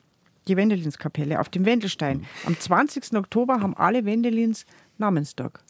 [0.48, 2.20] Die Wendelinskapelle auf dem Wendelstein.
[2.20, 2.26] Mhm.
[2.46, 3.14] Am 20.
[3.16, 4.66] Oktober haben alle Wendelins
[4.98, 5.64] Namenstag.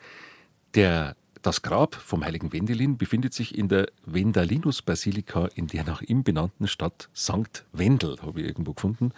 [0.76, 6.24] Der, das Grab vom heiligen Wendelin befindet sich in der Wendalinus-Basilika in der nach ihm
[6.24, 7.66] benannten Stadt St.
[7.74, 9.12] Wendel, habe ich irgendwo gefunden.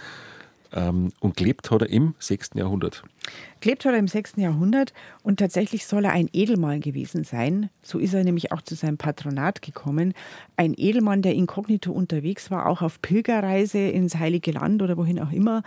[0.75, 2.51] Ähm, und gelebt hat er im 6.
[2.55, 3.03] Jahrhundert.
[3.59, 4.33] Gelebt hat er im 6.
[4.37, 7.69] Jahrhundert und tatsächlich soll er ein Edelmann gewesen sein.
[7.83, 10.13] So ist er nämlich auch zu seinem Patronat gekommen.
[10.57, 15.31] Ein Edelmann, der inkognito unterwegs war, auch auf Pilgerreise ins Heilige Land oder wohin auch
[15.31, 15.61] immer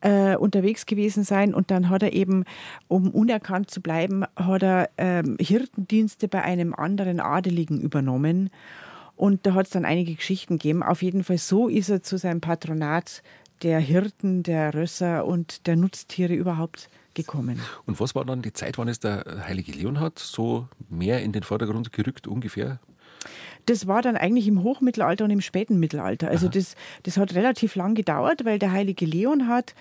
[0.00, 1.54] äh, unterwegs gewesen sein.
[1.54, 2.44] Und dann hat er eben,
[2.88, 8.50] um unerkannt zu bleiben, hat er ähm, Hirtendienste bei einem anderen Adeligen übernommen
[9.14, 10.82] Und da hat es dann einige Geschichten gegeben.
[10.82, 13.22] Auf jeden Fall so ist er zu seinem Patronat
[13.62, 17.60] der Hirten, der Rösser und der Nutztiere überhaupt gekommen.
[17.86, 21.42] Und was war dann die Zeit, wann es der heilige Leonhard so mehr in den
[21.42, 22.80] Vordergrund gerückt ungefähr?
[23.66, 26.28] Das war dann eigentlich im Hochmittelalter und im späten Mittelalter.
[26.28, 29.74] Also das, das hat relativ lang gedauert, weil der heilige Leonhard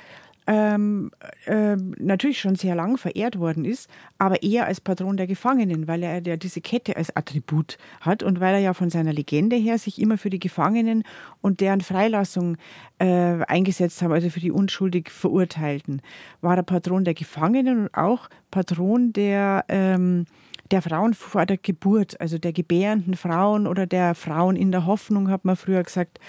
[0.47, 1.11] ähm,
[1.45, 6.03] äh, natürlich schon sehr lang verehrt worden ist, aber eher als Patron der Gefangenen, weil
[6.03, 9.77] er ja diese Kette als Attribut hat und weil er ja von seiner Legende her
[9.77, 11.03] sich immer für die Gefangenen
[11.41, 12.57] und deren Freilassung
[12.99, 16.01] äh, eingesetzt hat, also für die unschuldig Verurteilten,
[16.41, 20.25] war er Patron der Gefangenen und auch Patron der ähm,
[20.71, 25.29] der Frauen vor der Geburt, also der gebärenden Frauen oder der Frauen in der Hoffnung,
[25.29, 26.19] hat man früher gesagt.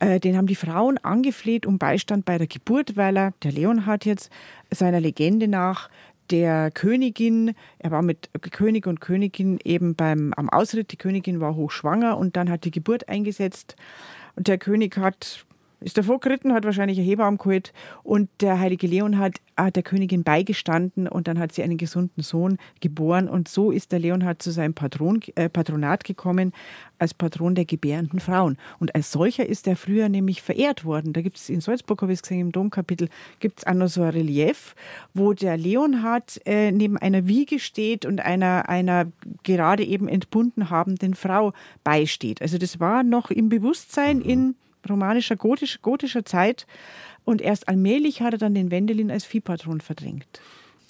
[0.00, 4.04] Äh, den haben die Frauen angefleht um Beistand bei der Geburt, weil er, der Leonhard
[4.04, 4.30] jetzt,
[4.70, 5.88] seiner Legende nach
[6.30, 11.54] der Königin, er war mit König und Königin eben beim, am Ausritt, die Königin war
[11.54, 13.76] hochschwanger und dann hat die Geburt eingesetzt.
[14.36, 15.44] Und der König hat
[15.80, 17.72] ist davor geritten, hat wahrscheinlich ein Hebaum geholt
[18.02, 22.22] und der heilige Leon hat, hat der Königin beigestanden und dann hat sie einen gesunden
[22.22, 26.52] Sohn geboren und so ist der Leonhard zu seinem Patron, äh, Patronat gekommen
[26.98, 28.58] als Patron der gebärenden Frauen.
[28.78, 31.12] Und als solcher ist er früher nämlich verehrt worden.
[31.12, 33.08] Da gibt es in Salzburg, habe ich es gesehen, im Domkapitel,
[33.38, 34.74] gibt es auch noch so ein Relief,
[35.14, 39.06] wo der Leonhard äh, neben einer Wiege steht und einer, einer
[39.42, 41.52] gerade eben entbunden habenden Frau
[41.84, 42.42] beisteht.
[42.42, 44.54] Also das war noch im Bewusstsein in
[44.88, 46.66] romanischer, gotisch, gotischer Zeit.
[47.24, 50.40] Und erst allmählich hat er dann den Wendelin als Viehpatron verdrängt.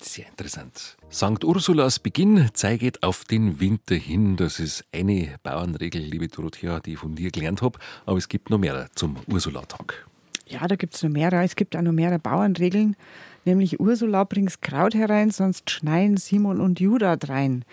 [0.02, 0.96] Sehr interessant.
[1.12, 1.44] St.
[1.44, 4.36] Ursulas Beginn zeigt auf den Winter hin.
[4.36, 7.78] Das ist eine Bauernregel, liebe Dorothea, die ich von dir gelernt habe.
[8.06, 10.06] Aber es gibt noch mehr zum Ursulatag.
[10.48, 11.44] Ja, da gibt es noch mehrere.
[11.44, 12.96] Es gibt auch noch mehrere Bauernregeln.
[13.44, 17.64] Nämlich Ursula bringst Kraut herein, sonst schneien Simon und Judah drein.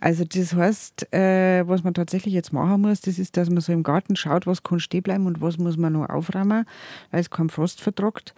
[0.00, 3.72] Also das heißt, äh, was man tatsächlich jetzt machen muss, das ist, dass man so
[3.72, 6.66] im Garten schaut, was kann stehen bleiben und was muss man noch aufräumen,
[7.10, 8.34] weil es kein Frost vertrockt.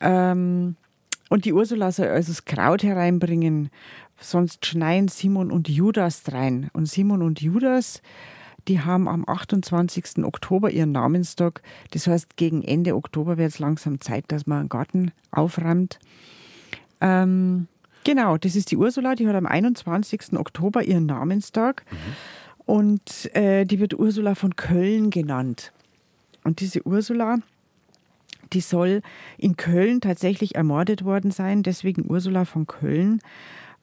[0.00, 0.74] Ähm,
[1.30, 3.70] und die Ursula soll also das Kraut hereinbringen,
[4.18, 6.70] sonst schneien Simon und Judas rein.
[6.72, 8.02] Und Simon und Judas,
[8.68, 10.24] die haben am 28.
[10.24, 11.62] Oktober ihren Namenstag.
[11.90, 15.98] Das heißt, gegen Ende Oktober wird es langsam Zeit, dass man einen Garten aufräumt.
[17.00, 17.68] Ähm,
[18.04, 20.34] Genau, das ist die Ursula, die hat am 21.
[20.34, 21.96] Oktober ihren Namenstag mhm.
[22.66, 25.72] und äh, die wird Ursula von Köln genannt.
[26.44, 27.38] Und diese Ursula,
[28.52, 29.00] die soll
[29.38, 33.22] in Köln tatsächlich ermordet worden sein, deswegen Ursula von Köln.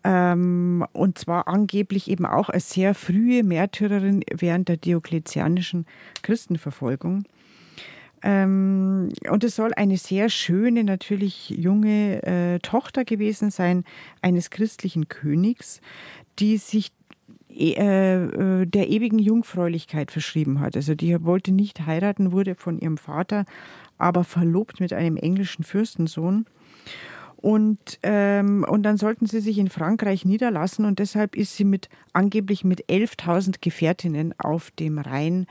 [0.03, 5.85] Ähm, und zwar angeblich eben auch als sehr frühe Märtyrerin während der diokletianischen
[6.23, 7.25] Christenverfolgung.
[8.23, 13.83] Ähm, und es soll eine sehr schöne, natürlich junge äh, Tochter gewesen sein
[14.21, 15.81] eines christlichen Königs,
[16.39, 16.91] die sich
[17.49, 20.75] e, äh, der ewigen Jungfräulichkeit verschrieben hat.
[20.75, 23.45] Also die wollte nicht heiraten, wurde von ihrem Vater
[23.97, 26.45] aber verlobt mit einem englischen Fürstensohn.
[27.41, 31.89] Und, ähm, und dann sollten sie sich in Frankreich niederlassen und deshalb ist sie mit
[32.13, 35.47] angeblich mit 11.000 Gefährtinnen auf dem Rhein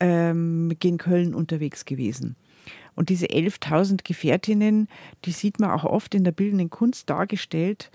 [0.00, 2.36] ähm, gegen Köln unterwegs gewesen.
[2.94, 4.88] Und diese 11.000 Gefährtinnen,
[5.24, 7.90] die sieht man auch oft in der bildenden Kunst dargestellt,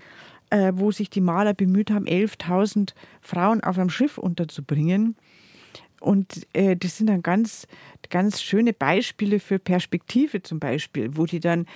[0.50, 5.14] äh, wo sich die Maler bemüht haben, 11.000 Frauen auf einem Schiff unterzubringen.
[6.00, 7.66] Und äh, das sind dann ganz,
[8.10, 11.66] ganz schöne Beispiele für Perspektive zum Beispiel, wo die dann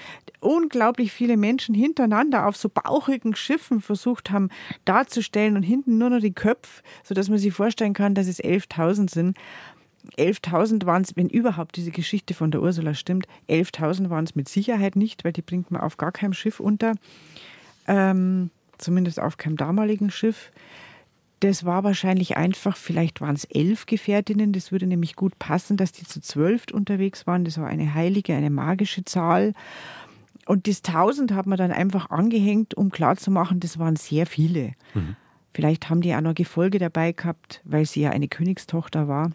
[0.41, 4.51] unglaublich viele Menschen hintereinander auf so bauchigen Schiffen versucht haben
[4.85, 9.11] darzustellen und hinten nur noch die Köpfe, sodass man sich vorstellen kann, dass es 11.000
[9.11, 9.39] sind.
[10.17, 14.49] 11.000 waren es, wenn überhaupt diese Geschichte von der Ursula stimmt, 11.000 waren es mit
[14.49, 16.95] Sicherheit nicht, weil die bringt man auf gar keinem Schiff unter.
[17.87, 20.51] Ähm, zumindest auf keinem damaligen Schiff.
[21.41, 25.93] Das war wahrscheinlich einfach, vielleicht waren es elf Gefährtinnen, das würde nämlich gut passen, dass
[25.93, 27.45] die zu zwölf unterwegs waren.
[27.45, 29.55] Das war eine heilige, eine magische Zahl.
[30.47, 34.73] Und das 1000 hat man dann einfach angehängt, um klarzumachen, das waren sehr viele.
[34.95, 35.17] Mhm.
[35.55, 39.31] Vielleicht haben die auch noch Gefolge dabei gehabt, weil sie ja eine Königstochter war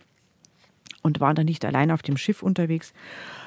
[1.06, 2.92] und waren dann nicht allein auf dem Schiff unterwegs.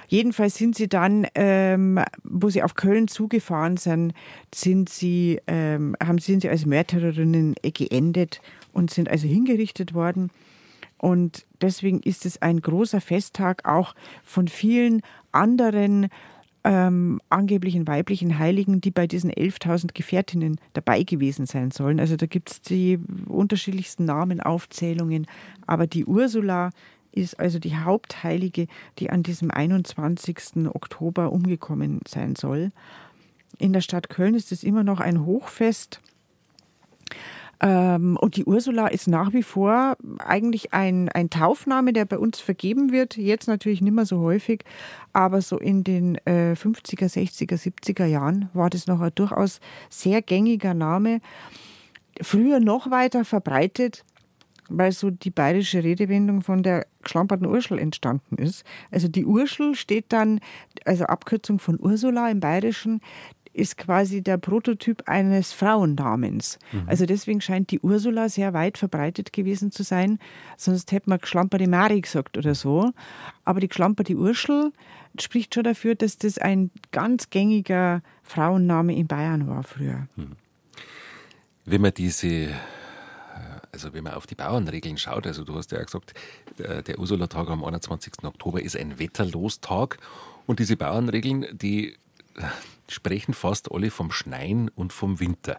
[0.06, 4.14] Jedenfalls sind sie dann, ähm, wo sie auf Köln zugefahren sind,
[4.54, 8.40] sind sie, ähm, haben, sind sie als Märtyrerinnen geendet
[8.72, 10.30] und sind also hingerichtet worden.
[10.98, 15.02] Und deswegen ist es ein großer Festtag auch von vielen
[15.32, 16.08] anderen
[16.64, 21.98] ähm, angeblichen weiblichen Heiligen, die bei diesen 11.000 Gefährtinnen dabei gewesen sein sollen.
[21.98, 25.26] Also da gibt es die unterschiedlichsten Namenaufzählungen.
[25.66, 26.70] Aber die Ursula
[27.12, 28.66] ist also die Hauptheilige,
[28.98, 30.66] die an diesem 21.
[30.72, 32.72] Oktober umgekommen sein soll.
[33.58, 36.00] In der Stadt Köln ist es immer noch ein Hochfest.
[37.60, 42.38] Ähm, und die Ursula ist nach wie vor eigentlich ein, ein Taufname, der bei uns
[42.38, 43.16] vergeben wird.
[43.16, 44.62] Jetzt natürlich nicht mehr so häufig,
[45.12, 50.22] aber so in den äh, 50er, 60er, 70er Jahren war das noch ein durchaus sehr
[50.22, 51.20] gängiger Name.
[52.20, 54.04] Früher noch weiter verbreitet
[54.68, 58.64] weil so die bayerische Redewendung von der geschlamperten Urschel entstanden ist.
[58.90, 60.40] Also die Urschel steht dann,
[60.84, 63.00] also Abkürzung von Ursula im Bayerischen,
[63.58, 66.58] ist quasi der Prototyp eines Frauennamens.
[66.70, 66.82] Mhm.
[66.86, 70.18] Also deswegen scheint die Ursula sehr weit verbreitet gewesen zu sein.
[70.56, 72.92] Sonst hätte man geschlamperte Mari gesagt oder so.
[73.44, 74.72] Aber die geschlamperte Urschel
[75.18, 80.06] spricht schon dafür, dass das ein ganz gängiger Frauenname in Bayern war früher.
[80.16, 80.36] Mhm.
[81.64, 82.48] Wenn man diese
[83.72, 86.14] also wenn man auf die Bauernregeln schaut, also du hast ja gesagt,
[86.58, 88.24] der, der Ursula-Tag am 21.
[88.24, 89.98] Oktober ist ein Wetterlostag
[90.46, 91.96] und diese Bauernregeln, die
[92.88, 95.58] sprechen fast alle vom Schneien und vom Winter.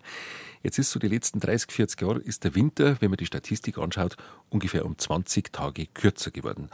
[0.64, 3.78] Jetzt ist so die letzten 30, 40 Jahre ist der Winter, wenn man die Statistik
[3.78, 4.18] anschaut,
[4.50, 6.70] ungefähr um 20 Tage kürzer geworden.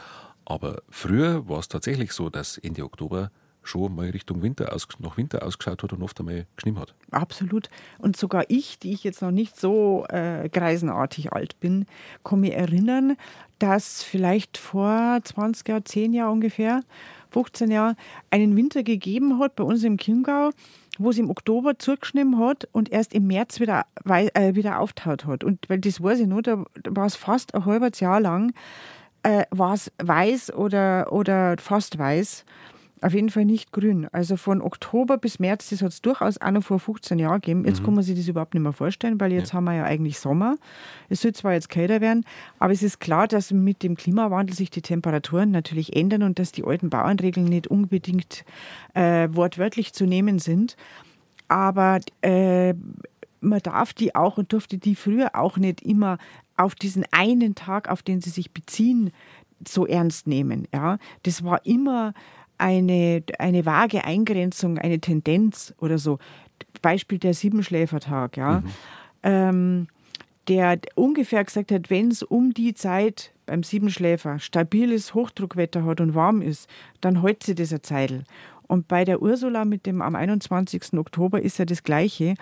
[0.45, 3.31] Aber früher war es tatsächlich so, dass Ende Oktober
[3.67, 6.93] schon mal Richtung Winter aus, nach Winter ausgeschaut hat und oft einmal geschnitten hat.
[7.11, 7.69] Absolut.
[7.97, 11.85] Und sogar ich, die ich jetzt noch nicht so äh, greisenartig alt bin,
[12.23, 13.17] kann mich erinnern,
[13.59, 16.81] dass vielleicht vor 20 Jahren, 10 Jahren ungefähr,
[17.31, 17.95] 15 Jahren,
[18.29, 20.51] einen Winter gegeben hat bei uns im Chiemgau,
[20.97, 25.43] wo es im Oktober zugeschnitten hat und erst im März wieder, äh, wieder auftaut hat.
[25.43, 28.53] Und weil das weiß ich noch, da, war es fast ein halbes Jahr lang,
[29.23, 32.45] äh, war es weiß oder, oder fast weiß.
[33.01, 34.07] Auf jeden Fall nicht grün.
[34.13, 37.65] Also von Oktober bis März, das hat es durchaus auch noch vor 15 Jahren gegeben.
[37.65, 37.85] Jetzt mhm.
[37.85, 39.55] kann man sich das überhaupt nicht mehr vorstellen, weil jetzt ja.
[39.55, 40.55] haben wir ja eigentlich Sommer.
[41.09, 42.25] Es soll zwar jetzt kälter werden,
[42.57, 46.53] aber es ist klar, dass mit dem Klimawandel sich die Temperaturen natürlich ändern und dass
[46.53, 48.45] die alten Bauernregeln nicht unbedingt
[48.93, 50.77] äh, wortwörtlich zu nehmen sind.
[51.49, 52.73] Aber äh,
[53.41, 56.17] man darf die auch und durfte die früher auch nicht immer
[56.57, 59.11] auf diesen einen Tag, auf den sie sich beziehen,
[59.67, 60.67] so ernst nehmen.
[60.73, 62.13] Ja, das war immer
[62.57, 66.19] eine, eine vage Eingrenzung, eine Tendenz oder so.
[66.81, 68.59] Beispiel der Siebenschläfertag, ja.
[68.59, 68.65] Mhm.
[69.23, 69.87] Ähm,
[70.47, 76.15] der ungefähr gesagt hat, wenn es um die Zeit beim Siebenschläfer stabiles Hochdruckwetter hat und
[76.15, 76.69] warm ist,
[77.01, 78.23] dann hält sie das eine Zeitl.
[78.67, 80.93] Und bei der Ursula mit dem am 21.
[80.93, 82.35] Oktober ist ja das Gleiche.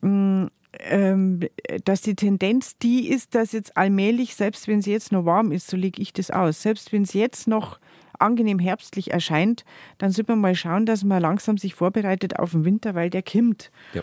[0.00, 0.46] Mm,
[0.78, 1.40] ähm,
[1.84, 5.68] dass die Tendenz die ist, dass jetzt allmählich, selbst wenn es jetzt noch warm ist,
[5.68, 7.78] so lege ich das aus, selbst wenn es jetzt noch
[8.22, 9.64] angenehm herbstlich erscheint,
[9.98, 13.22] dann sollte man mal schauen, dass man langsam sich vorbereitet auf den Winter, weil der
[13.22, 13.70] kimmt.
[13.92, 14.02] Ja.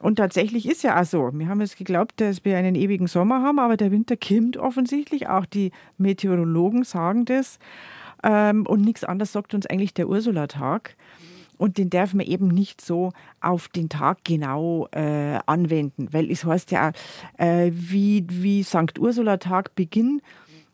[0.00, 1.30] Und tatsächlich ist ja auch so.
[1.32, 5.28] Wir haben es geglaubt, dass wir einen ewigen Sommer haben, aber der Winter kimmt offensichtlich.
[5.28, 7.60] Auch die Meteorologen sagen das.
[8.24, 10.96] Ähm, und nichts anderes sagt uns eigentlich der Ursula-Tag.
[11.56, 16.44] Und den darf man eben nicht so auf den Tag genau äh, anwenden, weil es
[16.44, 16.90] heißt ja,
[17.38, 18.98] äh, wie, wie St.
[18.98, 20.20] Ursula-Tag Beginn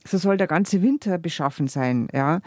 [0.09, 2.09] so soll der ganze Winter beschaffen sein.
[2.13, 2.41] Ja.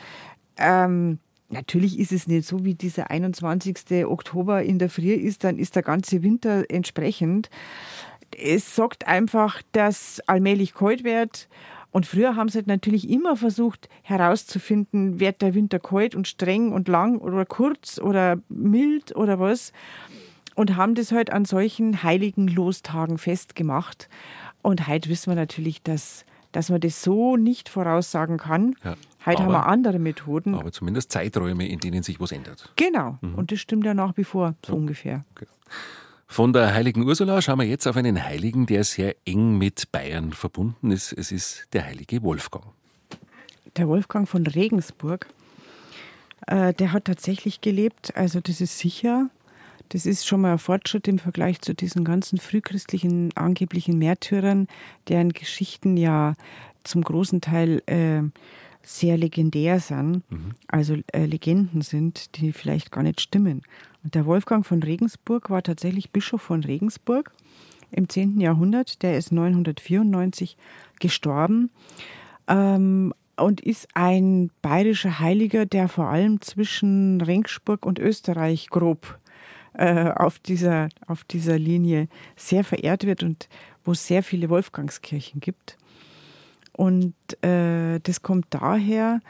[0.57, 4.05] Ähm, natürlich ist es nicht so, wie dieser 21.
[4.05, 7.49] Oktober in der Früh ist, dann ist der ganze Winter entsprechend.
[8.38, 11.49] Es sagt einfach, dass allmählich kalt wird.
[11.91, 16.72] Und früher haben sie halt natürlich immer versucht herauszufinden, wird der Winter kalt und streng
[16.72, 19.74] und lang oder kurz oder mild oder was.
[20.55, 24.09] Und haben das halt an solchen heiligen Lostagen festgemacht.
[24.62, 28.76] Und heute wissen wir natürlich, dass dass man das so nicht voraussagen kann.
[28.84, 28.95] Ja.
[29.26, 30.56] Heute aber, haben wir andere Methoden.
[30.56, 32.72] Aber zumindest Zeiträume, in denen sich was ändert.
[32.76, 33.18] Genau.
[33.22, 33.36] Mhm.
[33.36, 34.80] Und das stimmt ja nach wie vor, so ja.
[34.80, 35.26] ungefähr.
[35.36, 35.45] Okay.
[36.32, 40.32] Von der heiligen Ursula schauen wir jetzt auf einen Heiligen, der sehr eng mit Bayern
[40.32, 41.12] verbunden ist.
[41.12, 42.64] Es ist der heilige Wolfgang.
[43.76, 45.28] Der Wolfgang von Regensburg,
[46.47, 49.30] äh, der hat tatsächlich gelebt, also das ist sicher.
[49.92, 54.68] Das ist schon mal ein Fortschritt im Vergleich zu diesen ganzen frühchristlichen angeblichen Märtyrern,
[55.10, 56.36] deren Geschichten ja
[56.86, 58.22] zum großen Teil äh,
[58.84, 60.52] sehr legendär sind, mhm.
[60.68, 63.64] also äh, Legenden sind, die vielleicht gar nicht stimmen.
[64.02, 67.34] Und der Wolfgang von Regensburg war tatsächlich Bischof von Regensburg
[67.92, 68.39] im 10.
[68.39, 69.04] Jahrhundert.
[69.04, 70.56] Der ist 994
[71.02, 71.70] gestorben
[72.48, 79.20] ähm, und ist ein bayerischer Heiliger, der vor allem zwischen Regensburg und Österreich grob
[79.74, 83.47] äh, auf, dieser, auf dieser Linie sehr verehrt wird und
[83.84, 85.78] wo es sehr viele Wolfgangskirchen gibt.
[86.74, 89.22] Und äh, das kommt daher,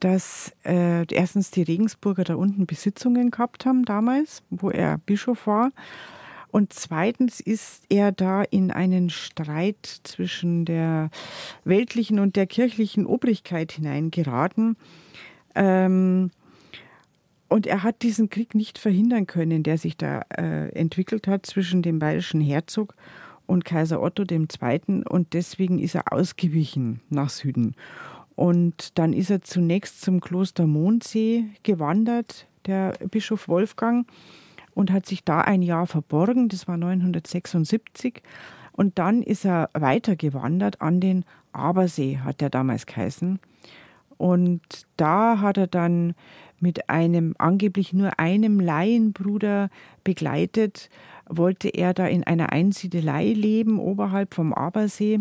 [0.00, 5.70] dass äh, erstens die Regensburger da unten Besitzungen gehabt haben damals, wo er Bischof war.
[6.50, 11.10] Und zweitens ist er da in einen Streit zwischen der
[11.64, 14.76] weltlichen und der kirchlichen Obrigkeit hineingeraten.
[15.56, 16.30] Ähm,
[17.48, 21.82] und er hat diesen Krieg nicht verhindern können, der sich da äh, entwickelt hat zwischen
[21.82, 22.94] dem bayerischen Herzog
[23.46, 25.04] und Kaiser Otto II.
[25.08, 27.74] Und deswegen ist er ausgewichen nach Süden.
[28.34, 34.08] Und dann ist er zunächst zum Kloster Mondsee gewandert, der Bischof Wolfgang,
[34.74, 36.48] und hat sich da ein Jahr verborgen.
[36.48, 38.22] Das war 976.
[38.72, 43.38] Und dann ist er weitergewandert an den Abersee, hat er damals geheißen.
[44.16, 44.62] Und
[44.96, 46.14] da hat er dann
[46.64, 49.68] mit einem angeblich nur einem Laienbruder
[50.02, 50.88] begleitet,
[51.28, 55.20] wollte er da in einer Einsiedelei leben, oberhalb vom Abersee.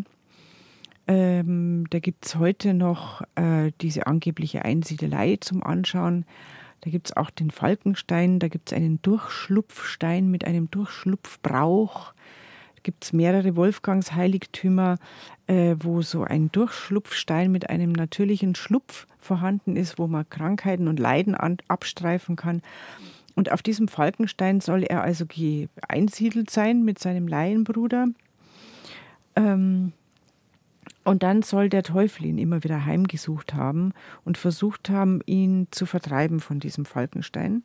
[1.05, 6.23] Ähm, da gibt es heute noch äh, diese angebliche Einsiedelei zum Anschauen.
[6.79, 12.13] Da gibt es auch den Falkenstein, da gibt es einen Durchschlupfstein mit einem Durchschlupfbrauch.
[12.83, 14.97] Gibt es mehrere Wolfgangsheiligtümer,
[15.47, 20.99] äh, wo so ein Durchschlupfstein mit einem natürlichen Schlupf vorhanden ist, wo man Krankheiten und
[20.99, 22.61] Leiden an, abstreifen kann.
[23.35, 25.25] Und auf diesem Falkenstein soll er also
[25.87, 28.07] einsiedelt sein mit seinem Laienbruder.
[29.35, 29.93] Ähm,
[31.03, 35.85] und dann soll der Teufel ihn immer wieder heimgesucht haben und versucht haben, ihn zu
[35.85, 37.63] vertreiben von diesem Falkenstein.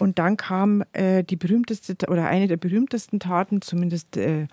[0.00, 4.46] Und dann kam äh, die berühmteste oder eine der berühmtesten Taten, zumindest äh,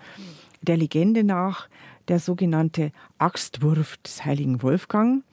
[0.60, 1.68] der Legende nach,
[2.08, 5.24] der sogenannte Axtwurf des heiligen Wolfgang.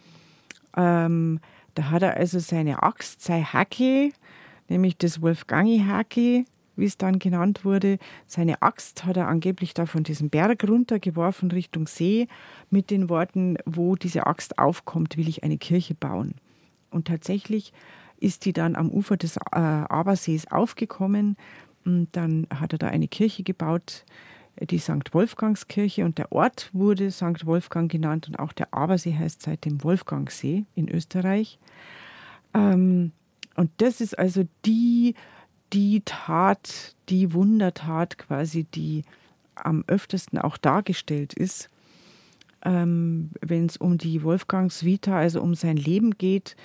[0.78, 1.42] Ähm,
[1.74, 4.12] da hat er also seine Axt, sein Hacke,
[4.70, 6.46] nämlich das Wolfgangi-Hacke,
[6.78, 7.98] wie es dann genannt wurde.
[8.26, 12.28] Seine Axt hat er angeblich da von diesem Berg runtergeworfen Richtung See
[12.70, 16.36] mit den Worten, wo diese Axt aufkommt, will ich eine Kirche bauen.
[16.90, 17.74] Und tatsächlich
[18.18, 21.38] ist die dann am Ufer des äh, Abersees aufgekommen.
[21.86, 24.06] Und dann hat er da eine Kirche gebaut,
[24.60, 25.14] die St.
[25.14, 27.46] Wolfgangskirche und der Ort wurde St.
[27.46, 31.60] Wolfgang genannt und auch der Abersee heißt seitdem Wolfgangsee in Österreich.
[32.54, 33.12] Ähm,
[33.56, 35.16] und das ist also die
[35.74, 39.04] die Tat, die Wundertat quasi, die
[39.56, 41.70] am öftesten auch dargestellt ist,
[42.64, 46.56] ähm, wenn es um die Wolfgangs Vita, also um sein Leben geht,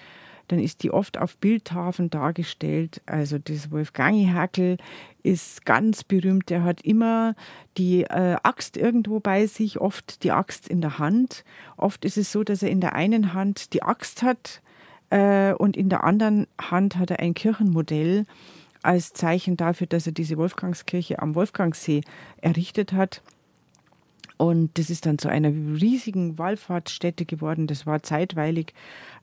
[0.50, 3.02] dann ist die oft auf Bildtafeln dargestellt.
[3.06, 4.78] Also das Wolfgangi-Hackel
[5.22, 6.50] ist ganz berühmt.
[6.50, 7.36] Er hat immer
[7.76, 11.44] die äh, Axt irgendwo bei sich, oft die Axt in der Hand.
[11.76, 14.60] Oft ist es so, dass er in der einen Hand die Axt hat
[15.10, 18.26] äh, und in der anderen Hand hat er ein Kirchenmodell
[18.82, 22.00] als Zeichen dafür, dass er diese Wolfgangskirche am Wolfgangsee
[22.40, 23.22] errichtet hat.
[24.40, 27.66] Und das ist dann zu einer riesigen Wallfahrtsstätte geworden.
[27.66, 28.72] Das war zeitweilig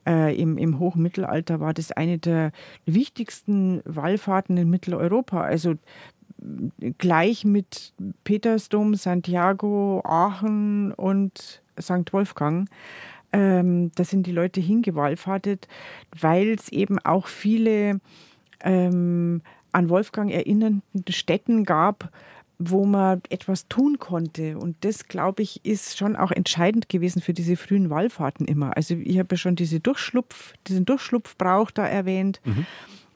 [0.05, 2.51] äh, im, im Hochmittelalter, war das eine der
[2.85, 5.41] wichtigsten Wallfahrten in Mitteleuropa.
[5.41, 5.73] Also
[6.99, 7.93] gleich mit
[8.25, 12.13] Petersdom, Santiago, Aachen und St.
[12.13, 12.69] Wolfgang.
[13.33, 15.67] Ähm, da sind die Leute hingewallfahrtet,
[16.15, 18.01] weil es eben auch viele
[18.63, 19.41] ähm,
[19.71, 22.11] an Wolfgang erinnernden Städten gab,
[22.59, 24.57] wo man etwas tun konnte.
[24.57, 28.75] Und das, glaube ich, ist schon auch entscheidend gewesen für diese frühen Wallfahrten immer.
[28.75, 32.41] Also ich habe ja schon diese Durchschlupf, diesen Durchschlupfbrauch da erwähnt.
[32.45, 32.65] Mhm.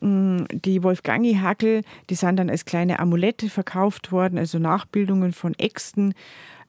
[0.01, 6.13] Mm, die Wolfgangi-Hackel, die sind dann als kleine Amulette verkauft worden, also Nachbildungen von Äxten.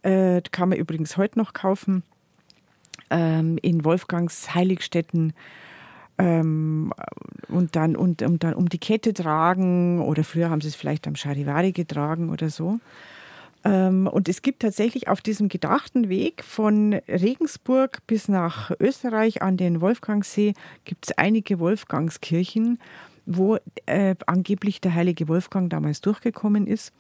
[0.03, 2.03] Äh, kann man übrigens heute noch kaufen.
[3.11, 5.35] Ähm, in Wolfgangs Heiligstätten
[6.18, 6.92] ähm,
[7.48, 11.06] und, dann, und, und dann um die Kette tragen oder früher haben sie es vielleicht
[11.06, 12.78] am Charivari getragen oder so.
[13.64, 19.56] Ähm, und es gibt tatsächlich auf diesem gedachten Weg von Regensburg bis nach Österreich an
[19.56, 20.54] den Wolfgangsee
[20.84, 22.78] gibt es einige Wolfgangskirchen,
[23.24, 26.92] wo äh, angeblich der heilige Wolfgang damals durchgekommen ist.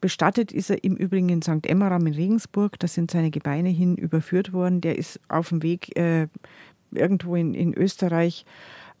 [0.00, 1.66] Bestattet ist er im Übrigen in St.
[1.66, 2.78] Emmeram in Regensburg.
[2.78, 4.80] Da sind seine Gebeine hin überführt worden.
[4.80, 6.28] Der ist auf dem Weg äh,
[6.92, 8.44] irgendwo in, in Österreich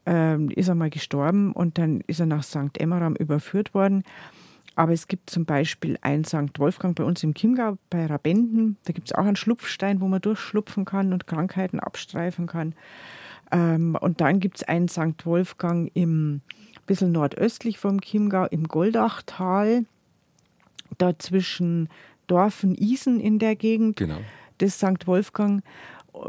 [0.06, 2.78] ähm, ist er mal gestorben und dann ist er nach St.
[2.78, 4.02] Emmeram überführt worden.
[4.76, 6.58] Aber es gibt zum Beispiel ein St.
[6.58, 8.76] Wolfgang bei uns im Chiemgau bei Rabenden.
[8.84, 12.74] Da gibt es auch einen Schlupfstein, wo man durchschlupfen kann und Krankheiten abstreifen kann.
[13.52, 15.26] Ähm, und dann gibt es einen St.
[15.26, 16.40] Wolfgang im
[16.90, 19.84] bisschen nordöstlich vom Chiemgau im Goldachtal,
[20.98, 21.88] da zwischen
[22.26, 23.96] Dorfen Isen in der Gegend.
[23.96, 24.18] Genau.
[24.58, 25.06] Das St.
[25.06, 25.62] Wolfgang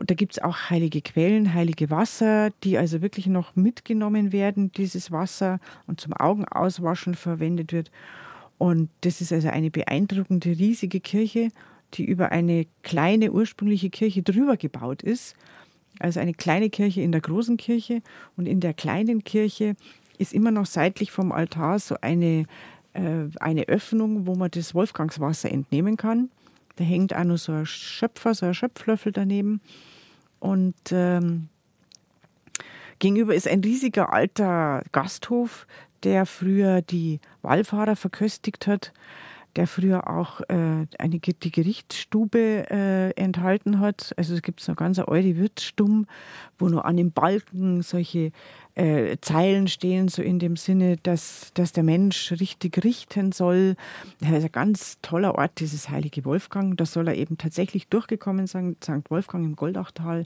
[0.05, 5.11] da gibt es auch heilige Quellen, heilige Wasser, die also wirklich noch mitgenommen werden, dieses
[5.11, 7.91] Wasser und zum Augenauswaschen verwendet wird.
[8.57, 11.49] Und das ist also eine beeindruckende, riesige Kirche,
[11.95, 15.35] die über eine kleine ursprüngliche Kirche drüber gebaut ist.
[15.99, 18.01] Also eine kleine Kirche in der großen Kirche.
[18.37, 19.75] Und in der kleinen Kirche
[20.17, 22.45] ist immer noch seitlich vom Altar so eine,
[22.93, 26.29] äh, eine Öffnung, wo man das Wolfgangswasser entnehmen kann.
[26.75, 29.61] Da hängt auch noch so ein Schöpfer, so ein Schöpflöffel daneben.
[30.39, 31.49] Und ähm,
[32.99, 35.67] gegenüber ist ein riesiger alter Gasthof,
[36.03, 38.93] der früher die Wallfahrer verköstigt hat.
[39.55, 44.13] Der früher auch äh, eine, die Gerichtsstube äh, enthalten hat.
[44.17, 46.07] Also es gibt so eine ganz alte Wirtsstumm,
[46.57, 48.31] wo nur an den Balken solche
[48.75, 53.75] äh, Zeilen stehen, so in dem Sinne, dass, dass der Mensch richtig richten soll.
[54.19, 56.77] Das ist ein ganz toller Ort, dieses heilige Wolfgang.
[56.77, 59.09] Da soll er eben tatsächlich durchgekommen sein, St.
[59.09, 60.25] Wolfgang im Goldachtal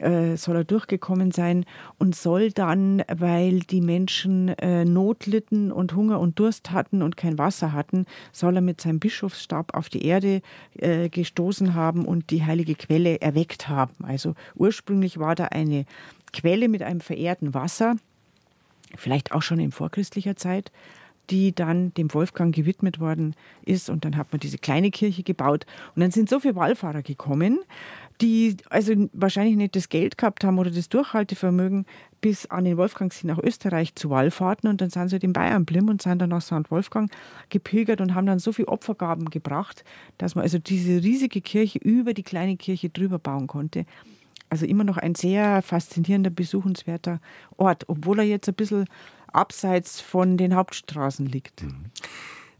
[0.00, 1.64] äh, soll er durchgekommen sein
[1.98, 7.16] und soll dann, weil die Menschen äh, Not litten und Hunger und Durst hatten und
[7.16, 10.42] kein Wasser hatten, soll er mit seinem Bischofsstab auf die Erde
[10.78, 14.04] äh, gestoßen haben und die heilige Quelle erweckt haben.
[14.04, 15.84] Also ursprünglich war da eine
[16.32, 17.96] Quelle mit einem verehrten Wasser,
[18.96, 20.72] vielleicht auch schon in vorchristlicher Zeit,
[21.30, 23.88] die dann dem Wolfgang gewidmet worden ist.
[23.88, 25.64] Und dann hat man diese kleine Kirche gebaut.
[25.94, 27.60] Und dann sind so viele Wallfahrer gekommen,
[28.20, 31.86] die also wahrscheinlich nicht das Geld gehabt haben oder das Durchhaltevermögen,
[32.20, 34.68] bis an den Wolfgangsee nach Österreich zu Wallfahrten.
[34.68, 36.70] Und dann sind sie halt in Bayern blim und sind dann nach St.
[36.70, 37.10] Wolfgang
[37.48, 39.84] gepilgert und haben dann so viel Opfergaben gebracht,
[40.18, 43.86] dass man also diese riesige Kirche über die kleine Kirche drüber bauen konnte.
[44.50, 47.20] Also immer noch ein sehr faszinierender, besuchenswerter
[47.56, 48.86] Ort, obwohl er jetzt ein bisschen
[49.32, 51.62] abseits von den Hauptstraßen liegt.
[51.62, 51.86] Mhm.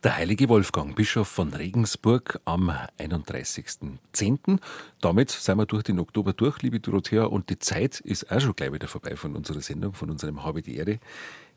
[0.02, 4.58] Der heilige Wolfgang, Bischof von Regensburg am 31.10.
[5.02, 8.56] Damit sind wir durch den Oktober durch, liebe Dorothea, und die Zeit ist auch schon
[8.56, 11.00] gleich wieder vorbei von unserer Sendung, von unserem Habe die Ehre.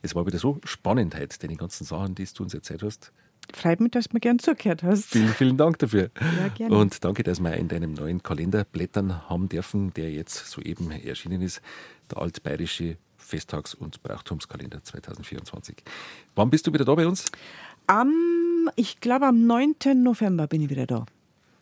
[0.01, 3.13] Es war wieder so spannend heute, deine ganzen Sachen, die du uns erzählt hast.
[3.53, 5.05] Freut mich, dass du mir gern zugehört hast.
[5.05, 6.11] Vielen, vielen Dank dafür.
[6.19, 6.75] Ja, gerne.
[6.75, 11.41] Und danke, dass wir in deinem neuen Kalender blättern haben dürfen, der jetzt soeben erschienen
[11.41, 11.61] ist,
[12.11, 15.77] der altbayerische Festtags- und Brauchtumskalender 2024.
[16.35, 17.31] Wann bist du wieder da bei uns?
[17.87, 19.75] Am, ich glaube, am 9.
[19.95, 21.05] November bin ich wieder da.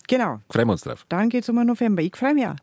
[0.07, 0.39] Genau.
[0.49, 1.06] Freuen wir uns drauf.
[1.10, 2.02] Dann geht es um den November.
[2.02, 2.56] Ich freue mich auch.